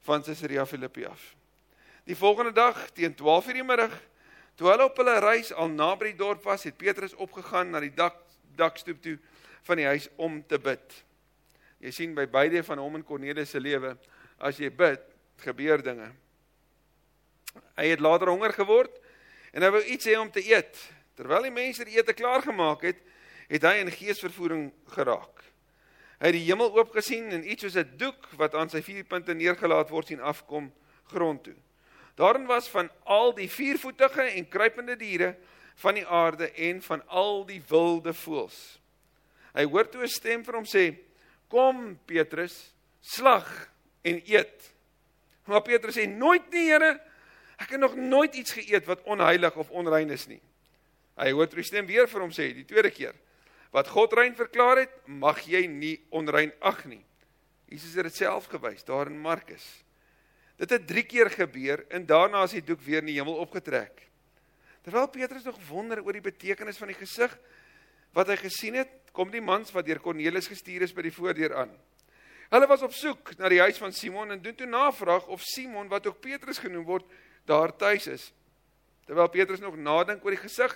van 0.01 0.23
Caesarea 0.23 0.67
Philippi 0.67 1.05
af. 1.05 1.35
Die 2.05 2.17
volgende 2.17 2.53
dag 2.53 2.91
teen 2.91 3.15
12:00 3.15 3.53
die 3.53 3.65
middag, 3.65 3.95
toe 4.55 4.69
hulle 4.71 4.85
op 4.85 4.97
hulle 4.97 5.19
reis 5.19 5.53
al 5.53 5.69
naby 5.69 6.13
die 6.13 6.17
dorp 6.17 6.43
was, 6.45 6.65
het 6.65 6.77
Petrus 6.77 7.15
opgegaan 7.15 7.71
na 7.71 7.81
die 7.81 7.95
dak 7.95 8.17
dakstoep 8.57 9.03
toe 9.03 9.19
van 9.63 9.77
die 9.77 9.87
huis 9.87 10.09
om 10.17 10.43
te 10.47 10.59
bid. 10.59 11.05
Jy 11.83 11.91
sien 11.91 12.15
by 12.15 12.27
beide 12.31 12.63
van 12.63 12.79
hom 12.79 12.99
en 12.99 13.05
Kornelius 13.05 13.51
se 13.51 13.61
lewe 13.61 13.97
as 14.39 14.59
jy 14.59 14.71
bid, 14.71 15.01
gebeur 15.43 15.83
dinge. 15.83 16.13
Hy 17.77 17.87
het 17.87 18.01
later 18.01 18.31
honger 18.31 18.53
geword 18.53 19.02
en 19.53 19.63
hy 19.63 19.71
wou 19.71 19.83
iets 19.85 20.09
hê 20.09 20.17
om 20.21 20.31
te 20.33 20.43
eet. 20.45 20.79
Terwyl 21.17 21.47
die 21.49 21.55
mense 21.55 21.85
die 21.85 21.99
ete 21.99 22.15
klaar 22.17 22.43
gemaak 22.43 22.85
het, 22.89 23.01
het 23.49 23.65
hy 23.69 23.75
in 23.83 23.93
geesvervoering 23.93 24.71
geraak. 24.95 25.43
Hy 26.23 26.31
het 26.31 26.39
die 26.39 26.47
hemel 26.47 26.73
oop 26.73 26.93
gesien 26.95 27.33
en 27.35 27.45
iets 27.45 27.67
soos 27.67 27.77
'n 27.77 27.97
doek 27.99 28.29
wat 28.39 28.55
aan 28.55 28.71
sy 28.71 28.83
vier 28.83 29.05
punte 29.05 29.35
neergelaat 29.35 29.91
word 29.91 30.07
sien 30.07 30.21
afkom 30.21 30.73
grond 31.11 31.45
toe. 31.45 31.57
Daarin 32.17 32.47
was 32.47 32.69
van 32.69 32.91
al 33.05 33.35
die 33.35 33.49
viervoetige 33.49 34.23
en 34.23 34.49
kruipende 34.49 34.97
diere 34.97 35.37
van 35.75 35.95
die 35.95 36.07
aarde 36.07 36.51
en 36.53 36.83
van 36.83 37.03
al 37.09 37.45
die 37.47 37.63
wilde 37.69 38.13
voëls. 38.15 38.79
Hy 39.55 39.65
hoor 39.65 39.89
toe 39.89 40.03
'n 40.03 40.09
stem 40.09 40.45
vir 40.45 40.55
hom 40.55 40.65
sê: 40.65 40.97
"Kom 41.49 41.99
Petrus, 42.07 42.73
slag 43.01 43.73
en 44.03 44.23
eet. 44.25 44.71
Maar 45.45 45.63
Petrus 45.63 45.99
sê 45.99 46.07
nooit 46.09 46.51
nie, 46.51 46.69
Here. 46.71 47.01
Ek 47.63 47.77
het 47.77 47.81
nog 47.81 47.95
nooit 47.95 48.35
iets 48.35 48.57
geëet 48.59 48.89
wat 48.89 49.05
onheilig 49.07 49.57
of 49.57 49.71
onrein 49.71 50.11
is 50.11 50.27
nie. 50.27 50.41
Hy 51.21 51.31
hoor 51.37 51.51
die 51.53 51.65
stem 51.67 51.87
weer 51.87 52.09
vir 52.11 52.25
hom 52.25 52.33
sê 52.35 52.49
die 52.57 52.67
tweede 52.67 52.91
keer. 52.91 53.15
Wat 53.73 53.89
God 53.89 54.13
rein 54.19 54.35
verklaar 54.37 54.83
het, 54.83 54.93
mag 55.07 55.41
jy 55.49 55.65
nie 55.71 55.97
onrein 56.13 56.53
ag 56.61 56.83
nie. 56.91 57.03
Jesus 57.73 57.95
het 57.97 58.09
dit 58.09 58.19
self 58.25 58.51
gewys 58.53 58.85
daar 58.85 59.09
in 59.09 59.21
Markus. 59.21 59.65
Dit 60.61 60.75
het 60.75 60.85
3 60.87 61.05
keer 61.09 61.31
gebeur 61.33 61.85
en 61.91 62.05
daarna 62.07 62.43
is 62.45 62.57
die 62.59 62.65
doek 62.65 62.83
weer 62.85 63.01
in 63.01 63.09
die 63.09 63.17
hemel 63.17 63.39
opgetrek. 63.41 64.05
Terwyl 64.85 65.09
Petrus 65.15 65.47
nog 65.47 65.61
wonder 65.69 66.03
oor 66.03 66.13
die 66.13 66.25
betekenis 66.25 66.81
van 66.81 66.91
die 66.93 66.99
gesig 66.99 67.33
wat 68.13 68.29
hy 68.29 68.37
gesien 68.43 68.77
het, 68.77 68.91
kom 69.17 69.31
die 69.33 69.41
mans 69.41 69.73
wat 69.73 69.87
deur 69.87 70.01
Kornelius 70.03 70.51
gestuur 70.51 70.85
is 70.85 70.93
by 70.93 71.07
die 71.07 71.15
voordeur 71.15 71.55
aan. 71.63 71.73
Hulle 72.53 72.69
was 72.69 72.85
op 72.85 72.93
soek 72.93 73.33
na 73.41 73.49
die 73.49 73.63
huis 73.63 73.79
van 73.81 73.95
Simon 73.97 74.35
en 74.35 74.43
doen 74.45 74.57
toe 74.57 74.69
navraag 74.69 75.31
of 75.33 75.45
Simon 75.47 75.89
wat 75.89 76.07
ook 76.11 76.21
Petrus 76.21 76.61
genoem 76.61 76.85
word 76.85 77.09
daar 77.45 77.77
tuis 77.77 78.07
is. 78.07 78.33
Terwyl 79.07 79.29
Petrus 79.29 79.61
nog 79.61 79.77
nadink 79.77 80.25
oor 80.25 80.37
die 80.37 80.43
gesig, 80.43 80.73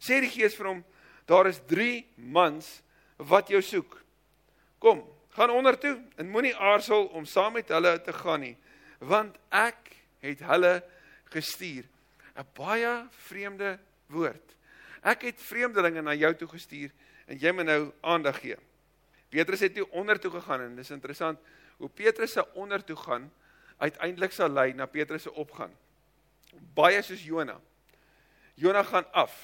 sê 0.00 0.20
die 0.20 0.30
Gees 0.30 0.56
vir 0.58 0.66
hom: 0.66 0.84
"Daar 1.26 1.46
is 1.46 1.60
3 1.66 2.06
mans 2.16 2.82
wat 3.16 3.48
jou 3.48 3.62
soek. 3.62 4.00
Kom, 4.78 5.04
gaan 5.36 5.50
onder 5.50 5.78
toe 5.78 6.00
en 6.16 6.30
moenie 6.30 6.56
aarzel 6.56 7.06
om 7.06 7.24
saam 7.24 7.52
met 7.52 7.68
hulle 7.68 8.00
te 8.02 8.12
gaan 8.12 8.40
nie, 8.40 8.56
want 8.98 9.36
ek 9.50 9.96
het 10.20 10.40
hulle 10.40 10.82
gestuur." 11.30 11.84
'n 12.36 12.46
Baie 12.54 13.06
vreemde 13.10 13.78
woord. 14.06 14.56
Ek 15.02 15.22
het 15.22 15.40
vreemdelinge 15.40 16.02
na 16.02 16.14
jou 16.14 16.34
toe 16.34 16.48
gestuur 16.48 16.90
en 17.26 17.38
jy 17.38 17.52
moet 17.52 17.68
nou 17.68 17.92
aandag 18.00 18.40
gee. 18.40 18.56
Petrus 19.28 19.60
het 19.60 19.74
toe 19.74 19.86
onder 19.90 20.18
toe 20.20 20.30
gegaan 20.30 20.60
en 20.60 20.76
dis 20.76 20.90
interessant 20.90 21.38
hoe 21.78 21.88
Petrus 21.88 22.32
se 22.32 22.44
onder 22.54 22.84
toe 22.84 22.96
gaan 22.96 23.30
uiteindelik 23.78 24.32
sal 24.32 24.48
lei 24.48 24.72
na 24.72 24.86
Petrus 24.86 25.22
se 25.22 25.32
opgaan. 25.32 25.72
Baie 26.74 27.02
soos 27.02 27.22
Jona. 27.24 27.60
Jona 28.54 28.82
gaan 28.82 29.06
af. 29.12 29.34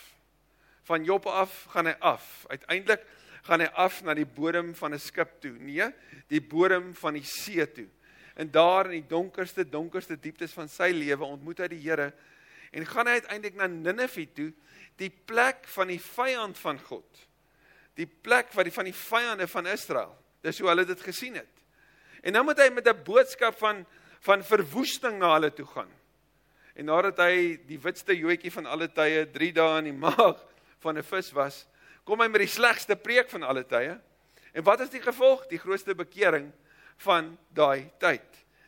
Van 0.86 1.04
Joppe 1.04 1.30
af 1.30 1.66
gaan 1.72 1.86
hy 1.86 1.94
af. 1.98 2.46
Uiteindelik 2.48 3.04
gaan 3.46 3.60
hy 3.60 3.68
af 3.74 4.02
na 4.02 4.14
die 4.14 4.26
bodem 4.26 4.74
van 4.74 4.94
'n 4.94 4.98
skip 4.98 5.40
toe. 5.40 5.54
Nee, 5.58 5.90
die 6.28 6.40
bodem 6.40 6.94
van 6.94 7.14
die 7.14 7.24
see 7.24 7.66
toe. 7.72 7.88
En 8.34 8.50
daar 8.50 8.84
in 8.84 9.00
die 9.00 9.08
donkerste 9.08 9.68
donkerste 9.68 10.20
dieptes 10.20 10.52
van 10.52 10.68
sy 10.68 10.90
lewe 10.92 11.24
ontmoet 11.24 11.58
hy 11.58 11.68
die 11.68 11.80
Here 11.80 12.12
en 12.70 12.86
gaan 12.86 13.06
hy 13.06 13.12
uiteindelik 13.12 13.54
na 13.54 13.66
Ninive 13.66 14.32
toe, 14.34 14.52
die 14.96 15.10
plek 15.10 15.64
van 15.68 15.88
die 15.88 16.00
vyand 16.00 16.58
van 16.58 16.78
God 16.78 17.26
die 17.96 18.06
plek 18.06 18.52
waar 18.52 18.68
die 18.68 18.74
van 18.74 18.88
die 18.88 18.96
vyande 18.96 19.48
van 19.48 19.68
Israel. 19.72 20.12
Dis 20.44 20.60
hoe 20.60 20.68
hulle 20.68 20.84
dit 20.88 21.02
gesien 21.02 21.38
het. 21.40 21.62
En 22.22 22.36
nou 22.36 22.44
moet 22.44 22.60
hy 22.60 22.68
met 22.70 22.88
'n 22.88 23.04
boodskap 23.04 23.58
van 23.58 23.86
van 24.20 24.42
verwoesting 24.42 25.18
na 25.18 25.32
hulle 25.32 25.52
toe 25.52 25.66
gaan. 25.66 25.90
En 26.76 26.84
nadat 26.84 27.22
hy 27.24 27.56
die 27.64 27.78
witste 27.80 28.12
joetjie 28.16 28.52
van 28.52 28.68
alle 28.68 28.88
tye 28.92 29.24
3 29.32 29.52
dae 29.56 29.78
in 29.80 29.90
die 29.90 29.96
maag 30.06 30.42
van 30.84 30.98
'n 30.98 31.06
vis 31.08 31.32
was, 31.32 31.64
kom 32.04 32.20
hy 32.20 32.28
met 32.28 32.44
die 32.44 32.52
slegste 32.52 32.96
preek 32.96 33.30
van 33.32 33.42
alle 33.42 33.64
tye. 33.64 33.96
En 34.52 34.64
wat 34.64 34.80
is 34.80 34.92
die 34.92 35.00
gevolg? 35.00 35.46
Die 35.48 35.60
grootste 35.60 35.94
bekering 35.94 36.52
van 37.04 37.38
daai 37.52 37.90
tyd. 37.98 38.24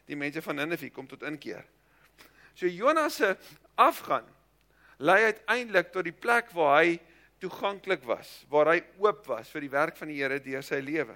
Die 0.09 0.17
mense 0.17 0.43
van 0.43 0.57
Ninive 0.57 0.91
kom 0.91 1.07
tot 1.07 1.23
inkeer. 1.23 1.65
So 2.55 2.67
Jonas 2.67 3.17
se 3.21 3.37
afgaan 3.77 4.27
lei 4.99 5.23
uiteindelik 5.25 5.93
tot 5.93 6.05
die 6.05 6.17
plek 6.17 6.51
waar 6.57 6.83
hy 6.83 6.99
toeganklik 7.39 8.03
was, 8.03 8.45
waar 8.51 8.73
hy 8.73 8.81
oop 8.99 9.27
was 9.31 9.51
vir 9.53 9.63
die 9.63 9.71
werk 9.71 9.97
van 9.97 10.11
die 10.11 10.19
Here 10.19 10.41
deur 10.43 10.65
sy 10.67 10.81
lewe. 10.83 11.15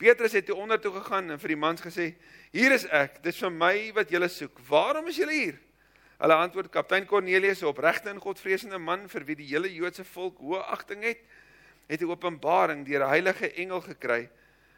Petrus 0.00 0.34
het 0.34 0.48
toe 0.48 0.56
onder 0.58 0.80
toe 0.80 0.90
gegaan 0.96 1.30
en 1.30 1.38
vir 1.38 1.54
die 1.54 1.60
mans 1.60 1.84
gesê: 1.84 2.14
"Hier 2.50 2.72
is 2.72 2.84
ek, 2.90 3.22
dis 3.22 3.38
vir 3.38 3.50
my 3.50 3.92
wat 3.94 4.10
julle 4.10 4.28
soek. 4.28 4.58
Waarom 4.68 5.06
is 5.06 5.20
julle 5.20 5.32
hier?" 5.32 5.60
Hulle 6.18 6.34
antwoord: 6.34 6.70
"Kaptein 6.70 7.06
Kornelius, 7.06 7.62
'n 7.62 7.66
opregte 7.66 8.10
en 8.10 8.20
godvreesende 8.20 8.78
man 8.78 9.08
vir 9.08 9.24
wie 9.24 9.36
die 9.36 9.46
hele 9.46 9.72
Joodse 9.72 10.04
volk 10.04 10.38
hoë 10.38 10.62
agting 10.70 11.02
het, 11.02 11.20
het 11.86 12.00
'n 12.00 12.10
openbaring 12.10 12.86
deur 12.86 13.02
'n 13.04 13.08
heilige 13.08 13.52
engel 13.52 13.80
gekry 13.80 14.30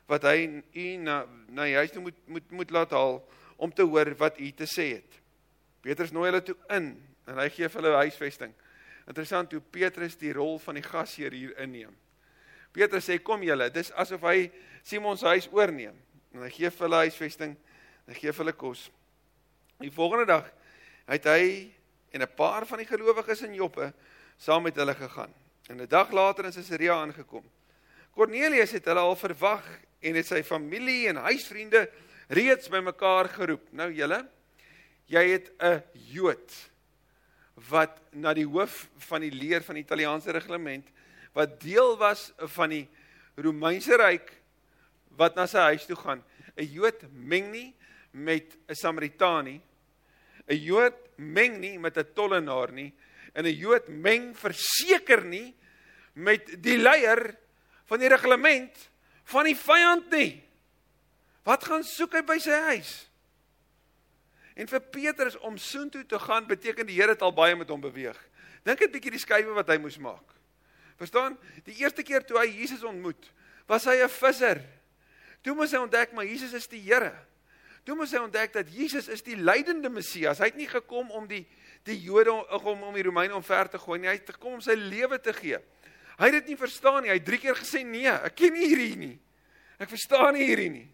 wat 0.07 0.23
hy 0.23 0.63
u 0.73 0.97
na 0.97 1.27
na 1.49 1.65
die 1.65 1.75
huis 1.75 1.91
toe 1.91 2.03
moet 2.03 2.17
moet 2.27 2.51
moet 2.51 2.71
laat 2.71 2.91
haal 2.91 3.29
om 3.57 3.73
te 3.73 3.83
hoor 3.83 4.15
wat 4.17 4.39
u 4.41 4.51
te 4.51 4.65
sê 4.65 4.95
het." 4.95 5.21
Petrus 5.81 6.11
nooi 6.11 6.31
hulle 6.31 6.43
toe 6.43 6.57
in 6.69 6.97
en 7.27 7.39
hy 7.39 7.49
gee 7.51 7.69
vir 7.69 7.83
hulle 7.83 7.97
huisvesting. 7.97 8.55
Interessant 9.07 9.53
hoe 9.53 9.61
Petrus 9.61 10.17
die 10.17 10.33
rol 10.33 10.59
van 10.59 10.75
die 10.75 10.83
gasheer 10.83 11.33
hier 11.33 11.59
inneem. 11.59 11.95
Petrus 12.73 13.07
sê 13.09 13.23
kom 13.23 13.43
julle, 13.43 13.71
dis 13.71 13.93
asof 13.93 14.23
hy 14.23 14.51
Simon 14.83 15.17
se 15.17 15.27
huis 15.27 15.49
oorneem. 15.53 15.95
En 16.35 16.43
hy 16.43 16.51
gee 16.51 16.71
vir 16.71 16.87
hulle 16.89 16.97
huisvesting, 16.97 17.57
hy 18.07 18.15
gee 18.15 18.33
vir 18.33 18.45
hulle 18.45 18.53
kos. 18.53 18.91
Die 19.79 19.91
volgende 19.91 20.27
dag 20.27 20.51
het 21.07 21.25
hy 21.25 21.73
en 22.11 22.23
'n 22.23 22.35
paar 22.35 22.67
van 22.67 22.79
die 22.79 22.87
gelowiges 22.87 23.43
in 23.43 23.55
Joppe 23.55 23.93
saam 24.37 24.63
met 24.63 24.77
hulle 24.77 24.95
gegaan. 24.95 25.33
En 25.69 25.81
'n 25.81 25.89
dag 25.89 26.11
later 26.11 26.45
in 26.45 26.53
Caesarea 26.53 26.95
aangekom. 26.95 27.45
Kornelius 28.11 28.71
het 28.71 28.85
hulle 28.85 29.01
al 29.01 29.17
verwag 29.17 29.65
en 30.01 30.15
het 30.15 30.27
sy 30.27 30.43
familie 30.43 31.09
en 31.09 31.17
huisvriende 31.17 31.91
reeds 32.29 32.69
bymekaar 32.69 33.29
geroep. 33.29 33.67
Nou 33.71 33.93
julle, 33.93 34.27
jy 35.07 35.29
het 35.29 35.53
'n 35.59 35.83
Jood 35.93 36.53
wat 37.71 38.01
na 38.13 38.35
die 38.35 38.47
hoof 38.47 38.89
van 39.09 39.21
die 39.21 39.33
leer 39.33 39.63
van 39.63 39.75
die 39.75 39.85
Italiaanse 39.85 40.31
reglement 40.31 40.87
wat 41.33 41.61
deel 41.61 41.97
was 41.97 42.33
van 42.37 42.71
die 42.71 42.89
Romeinse 43.37 43.97
ryk 43.97 44.33
wat 45.17 45.37
na 45.37 45.47
sy 45.47 45.59
huis 45.59 45.87
toe 45.87 45.97
gaan. 45.97 46.25
'n 46.57 46.65
Jood 46.65 47.05
meng 47.13 47.51
nie 47.51 47.75
met 48.11 48.57
'n 48.69 48.75
Samaritaan 48.75 49.45
nie. 49.45 49.61
'n 50.49 50.57
Jood 50.57 50.97
meng 51.17 51.59
nie 51.61 51.79
met 51.79 51.97
'n 51.99 52.13
tollenaar 52.15 52.73
nie 52.73 52.93
en 53.35 53.45
'n 53.45 53.57
Jood 53.57 53.89
meng 53.89 54.35
verseker 54.35 55.25
nie 55.25 55.55
met 56.15 56.63
die 56.63 56.79
leier 56.79 57.37
van 57.85 57.99
die 58.01 58.09
reglement 58.09 58.91
van 59.25 59.45
die 59.45 59.57
vyand 59.57 60.11
nie. 60.11 60.43
Wat 61.47 61.65
gaan 61.65 61.85
soek 61.85 62.15
hy 62.15 62.23
by 62.27 62.39
sy 62.43 62.57
huis? 62.71 62.93
En 64.57 64.67
vir 64.71 64.81
Petrus 64.81 65.37
om 65.45 65.59
soontoe 65.59 66.07
te 66.09 66.19
gaan 66.19 66.47
beteken 66.47 66.87
die 66.87 66.97
Here 66.97 67.13
het 67.13 67.23
al 67.23 67.35
baie 67.35 67.57
met 67.57 67.69
hom 67.69 67.81
beweeg. 67.81 68.17
Dink 68.65 68.81
net 68.81 68.93
bietjie 68.93 69.13
die 69.15 69.23
skuwe 69.23 69.55
wat 69.55 69.69
hy 69.69 69.77
moes 69.79 69.99
maak. 69.99 70.33
Verstaan? 70.97 71.37
Die 71.67 71.77
eerste 71.83 72.03
keer 72.03 72.25
toe 72.25 72.39
hy 72.41 72.49
Jesus 72.49 72.83
ontmoet, 72.87 73.31
was 73.69 73.85
hy 73.85 74.01
'n 74.03 74.09
visser. 74.09 74.63
Toe 75.43 75.55
moes 75.55 75.73
hy 75.73 75.79
ontdek 75.79 76.13
maar 76.13 76.25
Jesus 76.25 76.55
is 76.55 76.67
die 76.67 76.81
Here. 76.81 77.13
Toe 77.87 77.95
moes 77.95 78.11
hy 78.11 78.19
ontdek 78.19 78.51
dat 78.57 78.71
Jesus 78.75 79.07
is 79.13 79.23
die 79.23 79.37
lydende 79.39 79.91
Messias. 79.93 80.41
Hy 80.43 80.51
het 80.51 80.59
nie 80.59 80.71
gekom 80.71 81.13
om 81.15 81.29
die 81.31 81.45
die 81.87 82.01
Jode 82.03 82.33
om 82.35 82.81
om 82.83 82.95
die 82.97 83.05
Romeine 83.07 83.37
omver 83.37 83.69
te 83.71 83.79
gooi 83.79 84.01
nie. 84.01 84.09
Hy 84.11 84.17
het 84.17 84.33
gekom 84.35 84.57
om 84.57 84.63
sy 84.65 84.75
lewe 84.75 85.21
te 85.23 85.31
gee. 85.37 85.61
Hy 86.17 86.29
het 86.31 86.35
dit 86.41 86.49
nie 86.51 86.59
verstaan 86.59 87.05
nie. 87.05 87.13
Hy 87.13 87.19
het 87.21 87.29
drie 87.29 87.39
keer 87.39 87.55
gesê 87.55 87.85
nee, 87.87 88.11
ek 88.11 88.35
ken 88.41 88.57
nie 88.57 88.67
hierdie 88.67 88.97
nie. 88.99 89.15
Ek 89.79 89.93
verstaan 89.93 90.35
nie 90.35 90.49
hierdie 90.49 90.73
nie. 90.73 90.87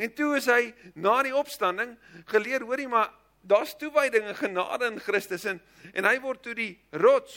En 0.00 0.14
toe 0.16 0.30
is 0.38 0.48
hy 0.48 0.72
na 0.96 1.18
die 1.26 1.34
opstanding 1.36 1.92
geleer, 2.30 2.64
hoorie, 2.64 2.88
maar 2.88 3.10
daar's 3.44 3.74
toewyding 3.76 4.30
en 4.30 4.38
genade 4.38 4.88
in 4.88 5.00
Christus 5.02 5.44
en 5.50 5.60
en 5.92 6.08
hy 6.08 6.14
word 6.24 6.40
toe 6.40 6.54
die 6.56 6.72
rots. 7.02 7.36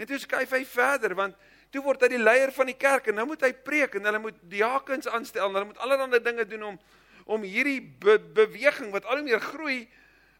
En 0.00 0.08
toe 0.08 0.16
skuif 0.22 0.54
hy 0.56 0.62
verder 0.64 1.12
want 1.18 1.36
toe 1.74 1.82
word 1.84 2.06
hy 2.06 2.14
die 2.14 2.22
leier 2.22 2.54
van 2.56 2.70
die 2.70 2.78
kerk 2.78 3.10
en 3.10 3.20
nou 3.20 3.28
moet 3.34 3.44
hy 3.44 3.52
preek 3.52 3.98
en 3.98 4.08
hulle 4.08 4.22
moet 4.22 4.38
diakens 4.48 5.10
aanstel 5.10 5.50
en 5.50 5.58
hulle 5.58 5.68
moet 5.74 5.84
allerlei 5.84 6.22
dinge 6.24 6.46
doen 6.48 6.70
om 6.72 6.80
om 7.24 7.42
hierdie 7.42 7.80
be 7.80 8.18
beweging 8.18 8.90
wat 8.92 9.04
al 9.04 9.20
hoe 9.20 9.26
meer 9.26 9.40
groei 9.40 9.88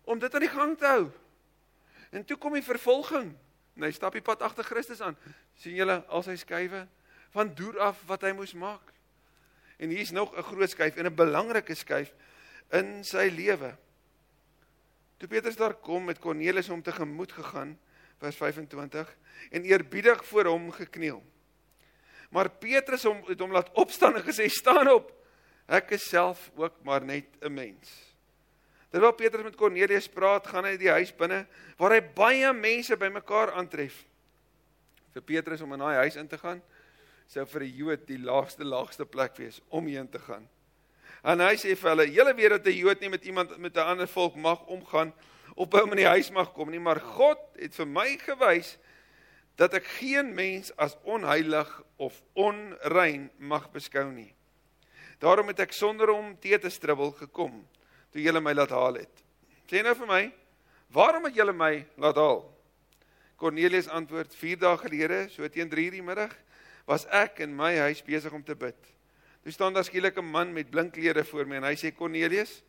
om 0.04 0.18
dit 0.18 0.34
aan 0.34 0.40
die 0.40 0.52
gang 0.52 0.78
te 0.78 0.86
hou. 0.86 1.10
En 2.10 2.24
toe 2.24 2.36
kom 2.36 2.52
die 2.52 2.64
vervolging. 2.66 3.34
En 3.76 3.86
hy 3.86 3.92
stap 3.94 4.12
die 4.12 4.24
pad 4.24 4.42
agter 4.42 4.64
Christus 4.64 5.00
aan. 5.00 5.16
sien 5.60 5.76
julle 5.76 6.00
al 6.08 6.22
sy 6.22 6.36
skuwe 6.40 6.86
van 7.30 7.52
deur 7.54 7.78
af 7.78 8.00
wat 8.08 8.24
hy 8.26 8.32
moes 8.32 8.54
maak. 8.58 8.92
En 9.78 9.92
hier's 9.92 10.10
nog 10.10 10.36
'n 10.36 10.42
groot 10.42 10.70
skuif 10.70 10.96
en 10.96 11.06
'n 11.06 11.14
belangrike 11.14 11.74
skuif 11.74 12.12
in 12.72 13.04
sy 13.04 13.30
lewe. 13.32 13.76
Toe 15.16 15.28
Petrus 15.28 15.56
daar 15.56 15.74
kom 15.74 16.04
met 16.04 16.18
Kornelius 16.18 16.68
om 16.68 16.82
te 16.82 16.92
gemoed 16.92 17.32
gegaan, 17.32 17.78
vers 18.18 18.36
25, 18.36 19.16
en 19.50 19.62
eerbiedig 19.62 20.24
voor 20.24 20.44
hom 20.44 20.70
gekniel. 20.72 21.22
Maar 22.30 22.50
Petrus 22.50 23.02
hom 23.02 23.24
het 23.26 23.40
hom 23.40 23.52
laat 23.52 23.72
opstaan 23.72 24.16
en 24.16 24.24
gesê: 24.24 24.48
"Staan 24.48 24.88
op. 24.88 25.19
Ek 25.70 25.92
is 25.94 26.08
self 26.08 26.50
ook 26.58 26.82
maar 26.82 27.04
net 27.04 27.26
'n 27.40 27.54
mens." 27.54 28.10
Terwyl 28.90 29.12
Petrus 29.14 29.46
met 29.46 29.56
Kornelius 29.56 30.08
praat, 30.08 30.46
gaan 30.50 30.66
hy 30.66 30.76
die 30.76 30.90
huis 30.90 31.12
binne 31.14 31.44
waar 31.78 31.94
hy 31.94 32.00
baie 32.00 32.52
mense 32.52 32.96
bymekaar 32.98 33.52
aantref. 33.52 34.04
Vir 35.14 35.22
Petrus 35.22 35.62
om 35.62 35.72
in 35.72 35.78
daai 35.78 36.02
huis 36.02 36.16
in 36.16 36.26
te 36.30 36.38
gaan, 36.38 36.62
sou 37.30 37.44
vir 37.46 37.62
'n 37.62 37.76
Jood 37.76 38.06
die 38.06 38.18
laagste 38.18 38.64
laagste 38.64 39.06
plek 39.06 39.36
wees 39.36 39.60
om 39.68 39.86
heen 39.86 40.08
te 40.08 40.18
gaan. 40.18 40.48
En 41.22 41.40
hy 41.40 41.54
sê 41.54 41.76
vir 41.76 41.90
hulle: 41.90 42.10
"Julle 42.10 42.34
weet 42.34 42.50
dat 42.50 42.66
'n 42.66 42.78
Jood 42.78 43.00
nie 43.00 43.08
met 43.08 43.24
iemand 43.24 43.58
met 43.58 43.76
'n 43.76 43.86
ander 43.86 44.08
volk 44.08 44.34
mag 44.34 44.66
omgaan 44.66 45.12
of 45.54 45.68
by 45.68 45.78
hom 45.78 45.92
in 45.92 46.02
die 46.02 46.06
huis 46.06 46.30
mag 46.30 46.52
kom 46.52 46.70
nie, 46.70 46.80
maar 46.80 47.00
God 47.00 47.38
het 47.58 47.74
vir 47.74 47.86
my 47.86 48.16
gewys 48.18 48.78
dat 49.56 49.74
ek 49.74 49.84
geen 49.84 50.34
mens 50.34 50.72
as 50.76 50.96
onheilig 51.02 51.82
of 51.96 52.22
onrein 52.34 53.30
mag 53.38 53.70
beskou 53.70 54.10
nie. 54.12 54.34
Daarom 55.20 55.52
het 55.52 55.60
ek 55.60 55.72
sonder 55.72 56.08
hom 56.08 56.32
te 56.40 56.58
te 56.58 56.70
stribbel 56.70 57.12
gekom." 57.12 57.60
toe 58.10 58.22
julle 58.22 58.42
my 58.42 58.54
laat 58.54 58.72
haal 58.74 59.00
het. 59.00 59.22
Sê 59.70 59.82
nou 59.86 59.94
vir 59.94 60.08
my, 60.10 60.22
waarom 60.94 61.28
het 61.28 61.36
julle 61.38 61.54
my 61.54 61.74
laat 62.02 62.18
haal? 62.18 62.42
Cornelius 63.40 63.88
antwoord: 63.88 64.34
4 64.36 64.58
dae 64.60 64.78
gelede, 64.82 65.20
so 65.32 65.46
teen 65.48 65.70
3:00 65.70 65.98
die 65.98 66.04
middag, 66.04 66.34
was 66.86 67.06
ek 67.06 67.40
in 67.46 67.54
my 67.56 67.76
huis 67.86 68.02
besig 68.02 68.32
om 68.34 68.42
te 68.42 68.56
bid. 68.58 68.76
Toe 69.44 69.52
staan 69.52 69.74
daar 69.74 69.86
skielik 69.86 70.18
'n 70.18 70.26
man 70.26 70.52
met 70.52 70.70
blink 70.70 70.92
klere 70.92 71.24
voor 71.24 71.46
my 71.46 71.56
en 71.56 71.64
hy 71.64 71.76
sê: 71.76 71.94
"Cornelius, 71.94 72.62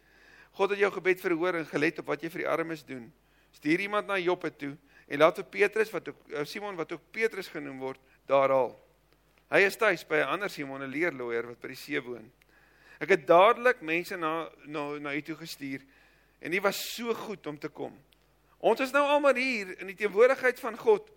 God 0.54 0.70
het 0.70 0.80
jou 0.80 0.92
gebed 0.92 1.20
verhoor 1.20 1.56
en 1.56 1.66
gelet 1.66 2.00
op 2.00 2.06
wat 2.06 2.22
jy 2.22 2.30
vir 2.30 2.42
die 2.42 2.50
armes 2.50 2.84
doen. 2.86 3.12
Stuur 3.52 3.80
iemand 3.80 4.08
na 4.08 4.18
Joppe 4.18 4.56
toe 4.56 4.78
en 5.08 5.20
laat 5.20 5.36
vir 5.36 5.46
Petrus 5.46 5.92
wat 5.92 6.08
ook 6.08 6.30
eh, 6.30 6.46
Simon 6.46 6.76
wat 6.76 6.92
ook 6.92 7.02
Petrus 7.12 7.48
genoem 7.48 7.80
word, 7.80 8.00
daar 8.26 8.50
haal. 8.50 8.80
Hy 9.50 9.60
is 9.60 9.76
tuis 9.76 10.04
by 10.08 10.16
'n 10.16 10.28
ander 10.28 10.50
Simon, 10.50 10.84
'n 10.84 10.92
leerloier 10.92 11.48
wat 11.48 11.60
by 11.62 11.68
die 11.68 11.76
see 11.76 12.00
woon." 12.00 12.32
Ek 13.02 13.16
het 13.16 13.24
dadelik 13.26 13.82
mense 13.82 14.18
na 14.18 14.46
na 14.70 14.84
na 15.02 15.14
u 15.18 15.22
toe 15.26 15.36
gestuur 15.40 15.82
en 16.40 16.54
dit 16.54 16.62
was 16.62 16.78
so 16.94 17.14
goed 17.14 17.48
om 17.48 17.58
te 17.60 17.70
kom. 17.70 17.96
Ons 18.62 18.84
is 18.86 18.94
nou 18.94 19.02
almal 19.10 19.36
hier 19.42 19.74
in 19.80 19.90
die 19.90 19.98
teenwoordigheid 19.98 20.60
van 20.62 20.78
God 20.78 21.10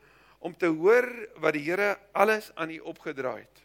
om 0.44 0.56
te 0.56 0.68
hoor 0.72 1.04
wat 1.40 1.56
die 1.56 1.64
Here 1.64 1.98
alles 2.12 2.50
aan 2.56 2.72
u 2.72 2.78
opgedraai 2.78 3.42
het. 3.42 3.60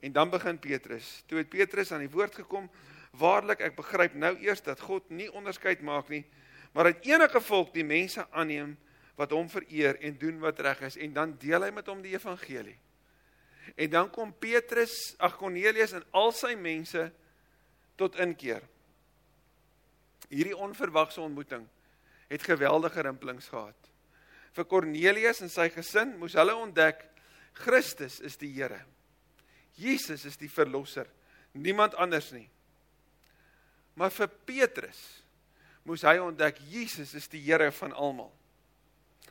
En 0.00 0.12
dan 0.12 0.30
begin 0.30 0.58
Petrus. 0.58 1.22
Toe 1.26 1.38
het 1.38 1.50
Petrus 1.50 1.92
aan 1.92 2.02
die 2.04 2.10
woord 2.10 2.34
gekom. 2.34 2.66
Waarlik, 3.16 3.62
ek 3.64 3.78
begryp 3.78 4.14
nou 4.14 4.34
eers 4.42 4.62
dat 4.62 4.82
God 4.82 5.06
nie 5.10 5.30
onderskeid 5.32 5.80
maak 5.80 6.10
nie, 6.12 6.24
maar 6.74 6.90
uit 6.90 7.06
enige 7.08 7.40
volk 7.40 7.72
die 7.74 7.86
mense 7.86 8.26
aanneem 8.30 8.74
wat 9.16 9.32
hom 9.32 9.48
vereer 9.48 9.96
en 10.04 10.18
doen 10.20 10.42
wat 10.42 10.60
reg 10.60 10.82
is 10.90 10.98
en 11.00 11.14
dan 11.16 11.32
deel 11.40 11.64
hy 11.64 11.70
met 11.72 11.86
hom 11.88 12.02
die 12.04 12.12
evangelie. 12.12 12.76
En 13.74 13.90
dan 13.90 14.10
kom 14.10 14.32
Petrus, 14.32 15.14
ag 15.18 15.36
Cornelius 15.40 15.96
en 15.96 16.04
al 16.16 16.32
sy 16.36 16.54
mense 16.54 17.08
tot 17.98 18.18
inkeer. 18.22 18.62
Hierdie 20.30 20.56
onverwagse 20.56 21.20
ontmoeting 21.20 21.66
het 22.30 22.42
geweldige 22.42 23.02
rimpelings 23.06 23.48
gehad. 23.48 23.78
Vir 24.56 24.68
Cornelius 24.68 25.42
en 25.44 25.52
sy 25.52 25.68
gesin 25.74 26.16
moes 26.20 26.36
hulle 26.38 26.54
ontdek 26.56 27.04
Christus 27.56 28.20
is 28.24 28.36
die 28.40 28.52
Here. 28.52 28.82
Jesus 29.76 30.24
is 30.28 30.38
die 30.40 30.50
verlosser, 30.50 31.08
niemand 31.52 31.94
anders 32.00 32.30
nie. 32.32 32.48
Maar 33.96 34.12
vir 34.12 34.28
Petrus 34.48 35.00
moes 35.86 36.04
hy 36.04 36.16
ontdek 36.20 36.58
Jesus 36.68 37.14
is 37.16 37.28
die 37.32 37.40
Here 37.44 37.70
van 37.78 37.94
almal. 37.96 38.32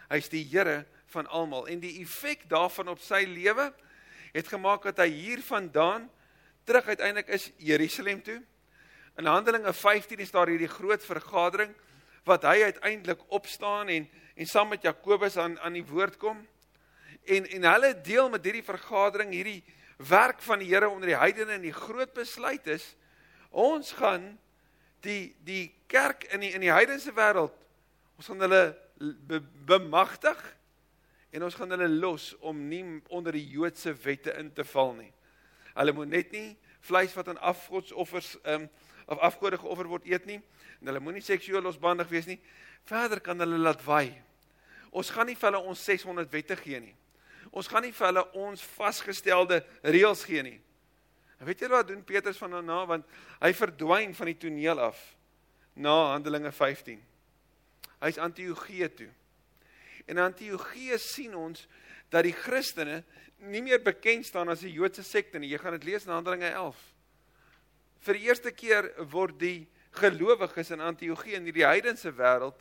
Hy's 0.10 0.30
die 0.32 0.44
Here 0.46 0.84
van 1.14 1.30
almal 1.34 1.68
en 1.72 1.82
die 1.84 1.98
effek 2.02 2.48
daarvan 2.50 2.94
op 2.94 3.02
sy 3.04 3.24
lewe 3.30 3.72
het 4.36 4.52
gemaak 4.52 4.84
dat 4.84 5.00
hy 5.00 5.08
hiervandaan 5.10 6.10
terug 6.68 6.88
uiteindelik 6.92 7.32
is 7.32 7.52
Jerusalem 7.58 8.20
toe. 8.24 8.42
In 9.16 9.30
Handelinge 9.32 9.74
15 9.74 10.20
is 10.20 10.32
daar 10.32 10.52
hierdie 10.52 10.72
groot 10.72 11.04
vergadering 11.06 11.72
wat 12.28 12.44
hy 12.44 12.64
uiteindelik 12.68 13.24
opstaan 13.32 13.88
en 13.88 14.10
en 14.36 14.48
saam 14.52 14.68
met 14.68 14.84
Jakobus 14.84 15.38
aan 15.40 15.60
aan 15.64 15.78
die 15.78 15.86
woord 15.88 16.18
kom. 16.20 16.42
En 17.24 17.48
en 17.48 17.68
hulle 17.72 17.94
deel 18.02 18.30
met 18.30 18.44
hierdie 18.44 18.66
vergadering 18.66 19.32
hierdie 19.32 19.64
werk 19.98 20.42
van 20.44 20.60
die 20.60 20.68
Here 20.68 20.90
onder 20.90 21.08
die 21.08 21.18
heidene 21.18 21.56
en 21.56 21.64
die 21.64 21.74
groot 21.74 22.14
besluit 22.14 22.68
is 22.68 22.96
ons 23.56 23.94
gaan 23.96 24.34
die 25.00 25.36
die 25.48 25.72
kerk 25.88 26.28
in 26.36 26.44
die 26.44 26.52
in 26.52 26.66
die 26.66 26.74
heidense 26.74 27.14
wêreld 27.16 27.56
ons 28.20 28.28
gaan 28.28 28.44
hulle 28.44 28.64
be, 29.00 29.40
bemagtig 29.40 30.42
en 31.36 31.44
ons 31.44 31.56
gaan 31.60 31.76
hulle 31.76 31.90
los 31.92 32.32
om 32.48 32.60
nie 32.70 32.84
onder 33.14 33.36
die 33.36 33.44
Joodse 33.52 33.92
wette 34.06 34.34
in 34.40 34.54
te 34.56 34.64
val 34.72 34.94
nie. 34.96 35.12
Hulle 35.76 35.94
moet 35.96 36.12
net 36.14 36.32
nie 36.32 36.56
vleis 36.86 37.16
wat 37.18 37.32
aan 37.32 37.42
afgodsoffers 37.54 38.36
ehm 38.44 38.68
um, 38.68 38.70
of 39.06 39.20
afgode 39.22 39.60
geoffer 39.62 39.86
word 39.86 40.06
eet 40.10 40.24
nie 40.26 40.40
en 40.80 40.90
hulle 40.90 41.02
moenie 41.04 41.22
seksueel 41.22 41.62
losbandig 41.62 42.10
wees 42.10 42.26
nie. 42.26 42.40
Verder 42.90 43.20
kan 43.22 43.38
hulle 43.38 43.60
laat 43.62 43.84
waai. 43.86 44.16
Ons 44.90 45.12
gaan 45.14 45.30
nie 45.30 45.36
vir 45.38 45.52
hulle 45.52 45.62
ons 45.70 45.84
600 45.86 46.32
wette 46.34 46.58
gee 46.58 46.80
nie. 46.82 46.96
Ons 47.52 47.70
gaan 47.70 47.86
nie 47.86 47.94
vir 47.94 48.08
hulle 48.08 48.24
ons 48.48 48.64
vasgestelde 48.76 49.60
reëls 49.84 50.24
gee 50.26 50.42
nie. 50.42 50.58
En 51.38 51.46
weet 51.46 51.62
julle 51.62 51.78
wat 51.78 51.92
doen 51.92 52.02
Petrus 52.08 52.40
van 52.42 52.58
daarna 52.58 52.80
want 52.90 53.06
hy 53.44 53.52
verdwyn 53.54 54.16
van 54.18 54.32
die 54.32 54.38
toneel 54.48 54.82
af 54.88 55.02
na 55.76 55.94
Handelinge 56.14 56.52
15. 56.56 57.02
Hy's 58.02 58.18
Antiochië 58.22 58.90
toe. 58.96 59.12
En 60.06 60.18
in 60.18 60.24
Antiochië 60.24 60.98
sien 61.02 61.36
ons 61.36 61.68
dat 62.14 62.24
die 62.24 62.36
Christene 62.36 63.04
nie 63.50 63.62
meer 63.62 63.82
bekend 63.84 64.26
staan 64.26 64.50
as 64.50 64.62
'n 64.62 64.72
Joodse 64.72 65.04
sekte 65.04 65.40
nie. 65.40 65.50
Jy 65.50 65.58
gaan 65.58 65.78
dit 65.80 65.84
lees 65.84 66.06
in 66.06 66.12
Handelinge 66.12 66.50
11. 66.50 66.78
Vir 68.00 68.14
die 68.14 68.28
eerste 68.28 68.52
keer 68.52 68.94
word 69.10 69.40
die 69.40 69.68
gelowiges 69.92 70.72
in 70.72 70.82
Antiochië 70.82 71.36
in 71.36 71.44
hierdie 71.44 71.66
heidense 71.66 72.12
wêreld 72.12 72.60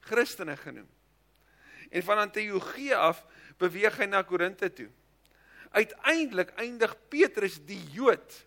Christene 0.00 0.56
genoem. 0.56 0.88
En 1.90 2.02
van 2.02 2.18
Antiochië 2.18 2.94
af 2.94 3.24
beweeg 3.58 3.96
hy 3.98 4.06
na 4.06 4.22
Korinte 4.22 4.72
toe. 4.72 4.88
Uiteindelik 5.70 6.52
eindig 6.56 6.94
Petrus 7.08 7.58
die 7.66 7.80
Jood 7.90 8.46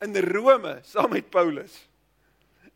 in 0.00 0.16
Rome 0.16 0.78
saam 0.82 1.10
met 1.10 1.30
Paulus. 1.30 1.88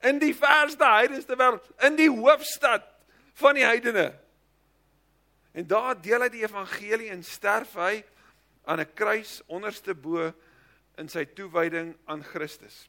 In 0.01 0.19
die 0.19 0.35
verste 0.35 0.85
heidense 0.85 1.37
wêreld, 1.37 1.69
in 1.87 1.97
die 1.97 2.11
hoofstad 2.11 2.87
van 3.35 3.55
die 3.55 3.65
heidene. 3.65 4.22
En 5.53 5.67
daar 5.67 6.01
deel 6.01 6.25
hy 6.25 6.29
die 6.33 6.45
evangelie 6.45 7.11
en 7.13 7.25
sterf 7.25 7.75
hy 7.77 8.05
aan 8.65 8.81
'n 8.81 8.95
kruis 8.95 9.43
onderste 9.47 9.95
bo 9.95 10.33
in 10.97 11.09
sy 11.09 11.25
toewyding 11.25 11.97
aan 12.05 12.25
Christus. 12.25 12.89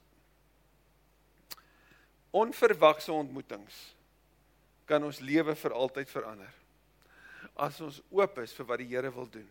Onverwagse 2.31 3.11
ontmoetings 3.11 3.95
kan 4.85 5.03
ons 5.03 5.19
lewe 5.19 5.55
vir 5.55 5.73
altyd 5.73 6.09
verander. 6.09 6.53
As 7.55 7.81
ons 7.81 8.01
oop 8.09 8.39
is 8.39 8.53
vir 8.53 8.65
wat 8.65 8.81
die 8.81 8.89
Here 8.89 9.11
wil 9.13 9.29
doen. 9.29 9.49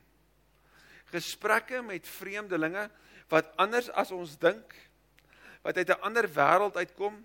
Gesprekke 1.13 1.83
met 1.83 2.09
vreemdelinge 2.09 2.91
wat 3.29 3.53
anders 3.57 3.91
as 3.91 4.11
ons 4.11 4.39
dink, 4.39 4.75
wat 5.63 5.77
uit 5.77 5.89
'n 5.89 6.03
ander 6.03 6.29
wêreld 6.29 6.77
uitkom 6.77 7.25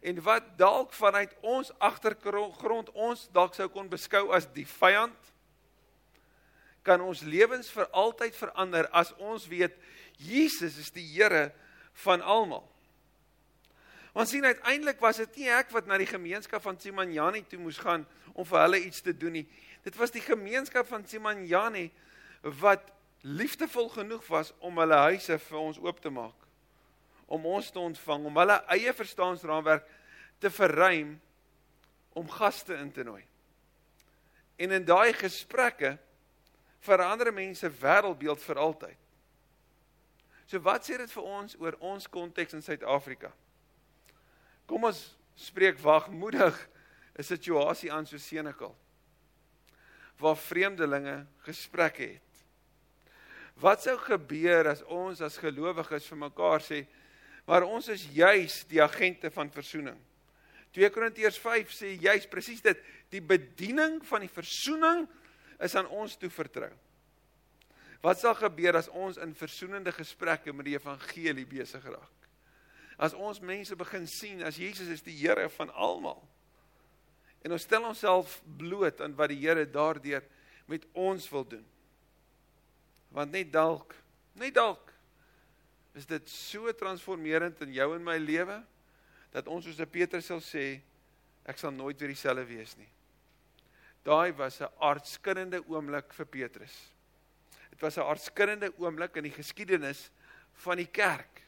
en 0.00 0.22
wat 0.22 0.54
dalk 0.58 0.92
vanuit 0.92 1.34
ons 1.40 1.72
agtergrond 1.78 2.90
ons 2.94 3.28
dalk 3.32 3.54
sou 3.54 3.68
kon 3.68 3.90
beskou 3.90 4.30
as 4.32 4.48
die 4.54 4.66
vyand 4.66 5.32
kan 6.82 7.00
ons 7.00 7.22
lewens 7.22 7.70
vir 7.70 7.88
altyd 7.94 8.36
verander 8.36 8.88
as 8.90 9.12
ons 9.22 9.46
weet 9.50 9.74
Jesus 10.18 10.78
is 10.78 10.90
die 10.94 11.06
Here 11.14 11.50
van 12.04 12.22
almal. 12.22 12.64
Want 14.12 14.28
sien 14.28 14.44
uiteindelik 14.44 15.00
was 15.00 15.22
dit 15.22 15.36
nie 15.40 15.50
ek 15.52 15.70
wat 15.72 15.86
na 15.88 15.96
die 16.00 16.08
gemeenskap 16.08 16.62
van 16.64 16.76
Simanjani 16.80 17.44
toe 17.48 17.60
moes 17.62 17.80
gaan 17.80 18.04
om 18.34 18.44
vir 18.48 18.60
hulle 18.64 18.82
iets 18.84 19.00
te 19.04 19.14
doen 19.16 19.38
nie. 19.40 19.46
Dit 19.84 19.96
was 19.96 20.12
die 20.12 20.24
gemeenskap 20.24 20.88
van 20.90 21.06
Simanjani 21.08 21.88
wat 22.60 22.90
liefdevol 23.22 23.88
genoeg 23.94 24.26
was 24.28 24.52
om 24.60 24.78
hulle 24.82 24.98
huise 25.08 25.38
vir 25.38 25.58
ons 25.58 25.80
oop 25.80 26.02
te 26.02 26.12
maak. 26.12 26.41
Om 27.32 27.46
ons 27.48 27.70
te 27.72 27.80
ontvang, 27.80 28.26
om 28.28 28.40
hulle 28.42 28.58
eie 28.76 28.92
verstaansraamwerk 28.92 29.86
te 30.42 30.50
verruim 30.52 31.14
om 32.18 32.28
gaste 32.28 32.76
in 32.76 32.90
te 32.92 33.04
nooi. 33.06 33.22
En 34.60 34.74
in 34.76 34.84
daai 34.84 35.12
gesprekke 35.16 35.94
verander 36.82 37.32
mense 37.32 37.70
wêreldbeeld 37.80 38.42
vir 38.42 38.60
altyd. 38.60 38.98
So 40.46 40.60
wat 40.66 40.84
sê 40.84 40.98
dit 41.00 41.12
vir 41.14 41.30
ons 41.38 41.56
oor 41.62 41.78
ons 41.80 42.08
konteks 42.12 42.58
in 42.58 42.64
Suid-Afrika? 42.64 43.30
Kom 44.68 44.84
ons 44.84 45.00
spreek 45.38 45.78
wagmoedig 45.80 46.58
'n 47.16 47.22
situasie 47.22 47.92
aan 47.92 48.06
so 48.06 48.18
Senekal 48.18 48.74
waar 50.22 50.36
vreemdelinge 50.36 51.26
gesprekke 51.38 52.02
het. 52.02 52.44
Wat 53.54 53.82
sou 53.82 53.96
gebeur 53.98 54.68
as 54.68 54.82
ons 54.82 55.20
as 55.20 55.38
gelowiges 55.38 56.06
vir 56.06 56.18
mekaar 56.18 56.62
sê 56.62 56.86
maar 57.48 57.66
ons 57.66 57.88
is 57.92 58.06
juis 58.14 58.62
die 58.70 58.82
agente 58.82 59.30
van 59.34 59.50
verzoening? 59.50 59.98
2 60.72 60.88
Korintiërs 60.94 61.36
5 61.42 61.74
sê 61.74 61.90
juis 62.00 62.24
presies 62.30 62.62
dit, 62.64 62.78
die 63.12 63.20
bediening 63.20 64.00
van 64.08 64.24
die 64.24 64.32
verzoening 64.32 65.04
is 65.62 65.74
aan 65.76 65.90
ons 65.92 66.16
toe 66.16 66.30
vertrou. 66.32 66.70
Wat 68.02 68.18
sal 68.18 68.34
gebeur 68.34 68.78
as 68.80 68.88
ons 68.90 69.18
in 69.22 69.34
versoenende 69.36 69.92
gesprekke 69.94 70.54
met 70.56 70.66
die 70.66 70.74
evangelie 70.74 71.46
besig 71.46 71.84
raak? 71.86 72.28
As 72.98 73.14
ons 73.14 73.40
mense 73.42 73.76
begin 73.78 74.06
sien 74.10 74.42
as 74.46 74.58
Jesus 74.58 74.90
is 74.90 75.04
die 75.04 75.14
Here 75.16 75.48
van 75.54 75.70
almal. 75.70 76.20
En 77.42 77.54
ons 77.54 77.62
stel 77.62 77.84
onsself 77.86 78.40
bloot 78.58 79.00
aan 79.02 79.14
wat 79.18 79.30
die 79.32 79.40
Here 79.42 79.64
daardeur 79.66 80.24
met 80.70 80.86
ons 80.94 81.28
wil 81.30 81.46
doen. 81.46 81.64
Want 83.12 83.34
net 83.34 83.52
dalk, 83.52 83.94
net 84.38 84.54
dalk 84.56 84.91
is 85.94 86.06
dit 86.08 86.28
so 86.28 86.72
transformerend 86.72 87.60
in 87.66 87.74
jou 87.76 87.88
en 87.96 88.04
my 88.04 88.16
lewe 88.20 88.58
dat 89.32 89.48
ons 89.48 89.64
soos 89.64 89.80
Petrus 89.92 90.28
sal 90.28 90.40
sê 90.44 90.80
ek 91.48 91.58
sal 91.58 91.72
nooit 91.74 91.98
weer 92.00 92.12
dieselfde 92.12 92.44
wees 92.48 92.76
nie. 92.78 92.88
Daai 94.04 94.32
was 94.32 94.60
'n 94.60 94.72
aardskuddende 94.80 95.62
oomblik 95.68 96.12
vir 96.12 96.26
Petrus. 96.26 96.74
Dit 97.70 97.80
was 97.80 97.96
'n 97.96 98.02
aardskuddende 98.02 98.72
oomblik 98.78 99.16
in 99.16 99.24
die 99.24 99.36
geskiedenis 99.36 100.10
van 100.54 100.76
die 100.76 100.90
kerk. 100.90 101.42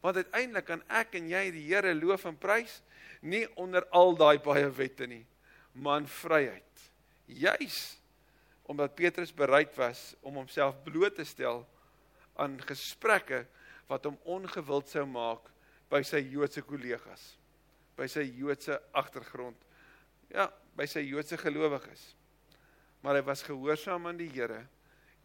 Want 0.00 0.16
uiteindelik 0.16 0.64
kan 0.64 0.82
ek 0.88 1.14
en 1.14 1.28
jy 1.28 1.50
die 1.50 1.66
Here 1.66 1.94
loof 1.94 2.24
en 2.24 2.36
prys 2.38 2.82
nie 3.20 3.46
onder 3.56 3.86
al 3.90 4.16
daai 4.16 4.38
baie 4.38 4.70
wette 4.70 5.06
nie, 5.06 5.26
maar 5.72 6.00
in 6.00 6.06
vryheid. 6.06 6.90
Juis 7.26 7.98
omdat 8.66 8.94
Petrus 8.94 9.34
bereid 9.34 9.74
was 9.76 10.14
om 10.20 10.34
homself 10.34 10.82
bloot 10.82 11.14
te 11.14 11.24
stel 11.24 11.66
aan 12.42 12.58
gesprekke 12.66 13.44
wat 13.90 14.06
hom 14.08 14.18
ongewild 14.24 14.88
sou 14.90 15.04
maak 15.08 15.50
by 15.90 16.02
sy 16.06 16.20
Joodse 16.24 16.62
kollegas, 16.66 17.24
by 17.96 18.08
sy 18.10 18.24
Joodse 18.26 18.78
agtergrond. 18.96 19.58
Ja, 20.32 20.48
by 20.76 20.88
sy 20.90 21.04
Joodse 21.06 21.38
gelowiges. 21.40 22.08
Maar 23.04 23.20
hy 23.20 23.26
was 23.28 23.44
gehoorsaam 23.46 24.08
aan 24.10 24.18
die 24.18 24.30
Here 24.32 24.64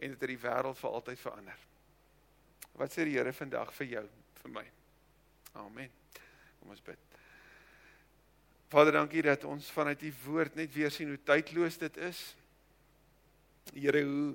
en 0.02 0.14
het 0.14 0.26
die 0.26 0.38
wêreld 0.38 0.78
vir 0.78 0.98
altyd 0.98 1.18
verander. 1.18 1.64
Wat 2.78 2.94
sê 2.94 3.06
die 3.06 3.16
Here 3.18 3.32
vandag 3.34 3.72
vir 3.76 3.90
jou, 3.96 4.04
vir 4.42 4.54
my? 4.54 4.64
Amen. 5.62 5.90
Kom 6.60 6.70
ons 6.72 6.84
bid. 6.84 7.00
Vader, 8.72 8.94
dankie 8.96 9.24
dat 9.26 9.44
ons 9.44 9.66
vanuit 9.74 10.02
u 10.02 10.12
woord 10.24 10.54
net 10.56 10.70
weer 10.72 10.90
sien 10.94 11.10
hoe 11.12 11.20
tydloos 11.20 11.76
dit 11.82 11.98
is. 12.06 12.20
Here, 13.74 14.00
hoe 14.06 14.30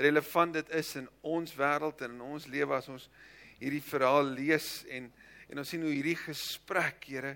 relevant 0.00 0.54
dit 0.56 0.72
is 0.80 0.94
in 1.00 1.08
ons 1.22 1.52
wêreld 1.56 2.00
en 2.06 2.14
in 2.16 2.24
ons 2.32 2.46
lewe 2.50 2.76
as 2.76 2.88
ons 2.92 3.08
hierdie 3.60 3.84
verhaal 3.84 4.32
lees 4.36 4.80
en 4.88 5.10
en 5.50 5.58
ons 5.58 5.66
sien 5.66 5.82
hoe 5.82 5.90
hierdie 5.90 6.14
gesprek, 6.14 7.08
Here, 7.10 7.34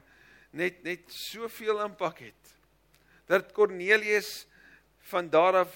net 0.55 0.85
net 0.87 1.09
soveel 1.11 1.81
impak 1.83 2.20
het. 2.29 2.53
Dat 3.27 3.50
Kornelius 3.57 4.44
van 5.11 5.27
daar 5.33 5.64
af 5.64 5.72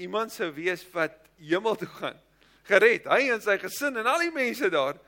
iemand 0.00 0.32
sou 0.32 0.48
wees 0.56 0.86
wat 0.94 1.18
hemel 1.36 1.76
toe 1.76 1.90
gaan. 1.98 2.16
Gered, 2.64 3.08
hy 3.10 3.28
en 3.34 3.42
sy 3.44 3.58
gesin 3.60 3.98
en 4.00 4.08
al 4.08 4.24
die 4.24 4.34
mense 4.34 4.70
daar 4.72 5.00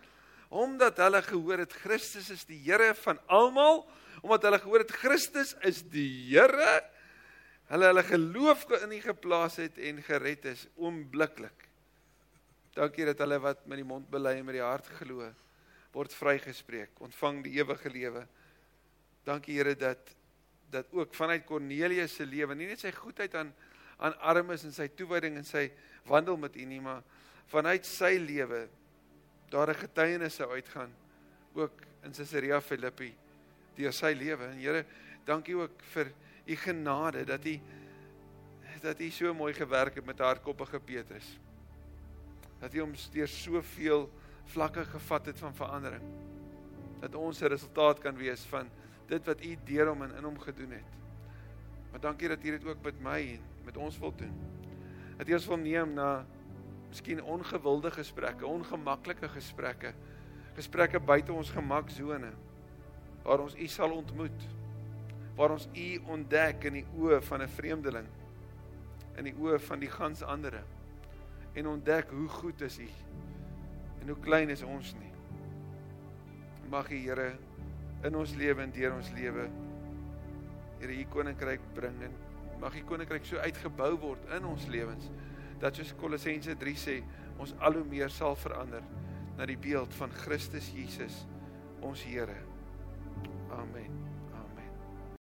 omdat 0.55 1.01
hulle 1.03 1.19
gehoor 1.25 1.65
het 1.65 1.73
Christus 1.83 2.29
is 2.31 2.45
die 2.47 2.61
Here 2.63 2.93
van 3.01 3.17
almal, 3.33 3.81
omdat 4.23 4.45
hulle 4.47 4.61
gehoor 4.63 4.85
het 4.85 4.93
Christus 5.01 5.55
is 5.67 5.81
die 5.91 6.29
Here, 6.29 6.77
hulle 7.69 7.87
hulle 7.91 8.03
geloof 8.03 8.67
in 8.83 8.93
U 8.93 9.01
geplaas 9.01 9.57
het 9.57 9.79
en 9.79 10.03
gered 10.03 10.45
is 10.45 10.67
oombliklik. 10.77 11.69
Dankie 12.75 13.07
dat 13.07 13.19
hulle 13.23 13.39
wat 13.41 13.67
met 13.67 13.81
die 13.81 13.87
mond 13.87 14.11
bely 14.11 14.39
en 14.39 14.45
met 14.45 14.59
die 14.59 14.65
hart 14.65 14.89
glo 14.99 15.31
word 15.95 16.15
vrygespreek, 16.15 16.99
ontvang 17.07 17.45
die 17.45 17.55
ewige 17.61 17.91
lewe. 17.91 18.25
Dankie 19.25 19.55
Here 19.55 19.77
dat 19.79 20.15
dat 20.75 20.89
ook 20.91 21.15
vanuit 21.15 21.45
Kornelius 21.47 22.17
se 22.17 22.25
lewe, 22.27 22.55
nie 22.55 22.67
net 22.67 22.81
sy 22.83 22.91
goedheid 22.91 23.35
aan 23.39 23.53
aan 24.03 24.17
armes 24.27 24.65
en 24.67 24.73
sy 24.75 24.89
toewyding 24.99 25.37
en 25.39 25.47
sy 25.47 25.69
wandel 26.11 26.35
met 26.41 26.57
U 26.59 26.65
nie, 26.67 26.81
maar 26.83 27.05
vanuit 27.53 27.87
sy 27.87 28.17
lewe 28.19 28.65
daar 29.53 29.71
'n 29.71 29.83
getuienis 29.87 30.35
sou 30.35 30.51
uitgaan 30.51 30.91
ook 31.55 31.73
in 32.03 32.13
Caesarea 32.13 32.61
Philippi 32.61 33.15
deur 33.77 33.93
sy 33.93 34.13
lewe. 34.13 34.45
En 34.45 34.59
Here, 34.59 34.85
dankie 35.25 35.55
ook 35.55 35.83
vir 35.93 36.13
U 36.45 36.57
genade 36.57 37.25
dat 37.25 37.45
U 37.45 37.61
dat 38.81 39.01
U 39.01 39.11
so 39.11 39.35
mooi 39.35 39.55
gewerk 39.55 39.95
het 39.95 40.05
met 40.05 40.19
hardkoppige 40.19 40.81
Petrus. 40.81 41.39
Dat 42.59 42.75
U 42.75 42.81
hom 42.81 42.93
deur 43.13 43.29
soveel 43.29 44.11
vlakke 44.45 44.85
gevat 44.85 45.27
het 45.27 45.39
van 45.39 45.55
verandering. 45.55 46.03
Dat 47.01 47.15
ons 47.15 47.41
'n 47.41 47.47
resultaat 47.47 47.99
kan 47.99 48.17
wees 48.17 48.41
van 48.41 48.69
dit 49.07 49.25
wat 49.25 49.45
U 49.45 49.57
deur 49.65 49.89
hom 49.89 50.03
en 50.03 50.15
in 50.17 50.25
hom 50.25 50.39
gedoen 50.39 50.71
het. 50.71 50.91
Maar 51.91 52.01
dankie 52.01 52.29
dat 52.29 52.45
U 52.45 52.51
dit 52.51 52.65
ook 52.65 52.83
met 52.83 53.01
my 53.01 53.21
en 53.21 53.41
met 53.65 53.77
ons 53.77 53.99
wil 53.99 54.15
doen. 54.17 54.33
Dat 55.17 55.29
U 55.29 55.33
ons 55.33 55.47
wil 55.47 55.57
neem 55.57 55.93
na 55.93 56.27
miskien 56.89 57.23
ongewilde 57.23 57.91
gesprekke, 57.91 58.47
ongemaklike 58.47 59.29
gesprekke, 59.29 59.95
gesprekke 60.55 61.01
buite 61.01 61.33
ons 61.33 61.51
gemaksone 61.51 62.33
waar 63.23 63.41
ons 63.41 63.57
U 63.57 63.67
sal 63.67 63.91
ontmoet. 63.91 64.47
Waar 65.35 65.57
ons 65.57 65.69
U 65.75 65.89
ontdek 66.15 66.65
in 66.71 66.79
die 66.81 66.87
oë 66.99 67.21
van 67.23 67.43
'n 67.43 67.49
vreemdeling 67.49 68.07
in 69.19 69.25
die 69.25 69.35
oë 69.35 69.59
van 69.61 69.81
die 69.81 69.91
gans 69.91 70.23
ander 70.23 70.63
en 71.55 71.67
ontdek 71.67 72.11
hoe 72.11 72.29
goed 72.29 72.61
is 72.61 72.79
U 72.79 72.89
en 74.01 74.09
hoe 74.09 74.21
klein 74.21 74.51
is 74.51 74.63
ons 74.63 74.95
nie. 74.95 75.13
Mag 76.71 76.89
die 76.89 77.03
Here 77.09 77.39
in 78.05 78.17
ons 78.17 78.35
lewe 78.35 78.63
en 78.63 78.73
deur 78.75 78.95
ons 78.95 79.11
lewe 79.17 79.49
Here 80.81 80.93
u 81.01 81.05
koninkryk 81.09 81.63
bring 81.75 82.03
en 82.05 82.17
mag 82.61 82.77
u 82.77 82.83
koninkryk 82.85 83.25
so 83.25 83.41
uitgebou 83.41 83.95
word 84.03 84.29
in 84.37 84.45
ons 84.49 84.67
lewens 84.69 85.09
dat 85.63 85.77
soos 85.79 85.95
Kolossense 86.01 86.57
3 86.61 86.77
sê 86.77 86.99
ons 87.41 87.55
al 87.65 87.81
hoe 87.81 87.87
meer 87.89 88.13
sal 88.13 88.37
verander 88.37 88.85
na 89.39 89.49
die 89.49 89.59
beeld 89.59 89.95
van 89.99 90.13
Christus 90.25 90.69
Jesus 90.77 91.25
ons 91.85 92.05
Here. 92.05 92.37
Amen. 93.53 94.04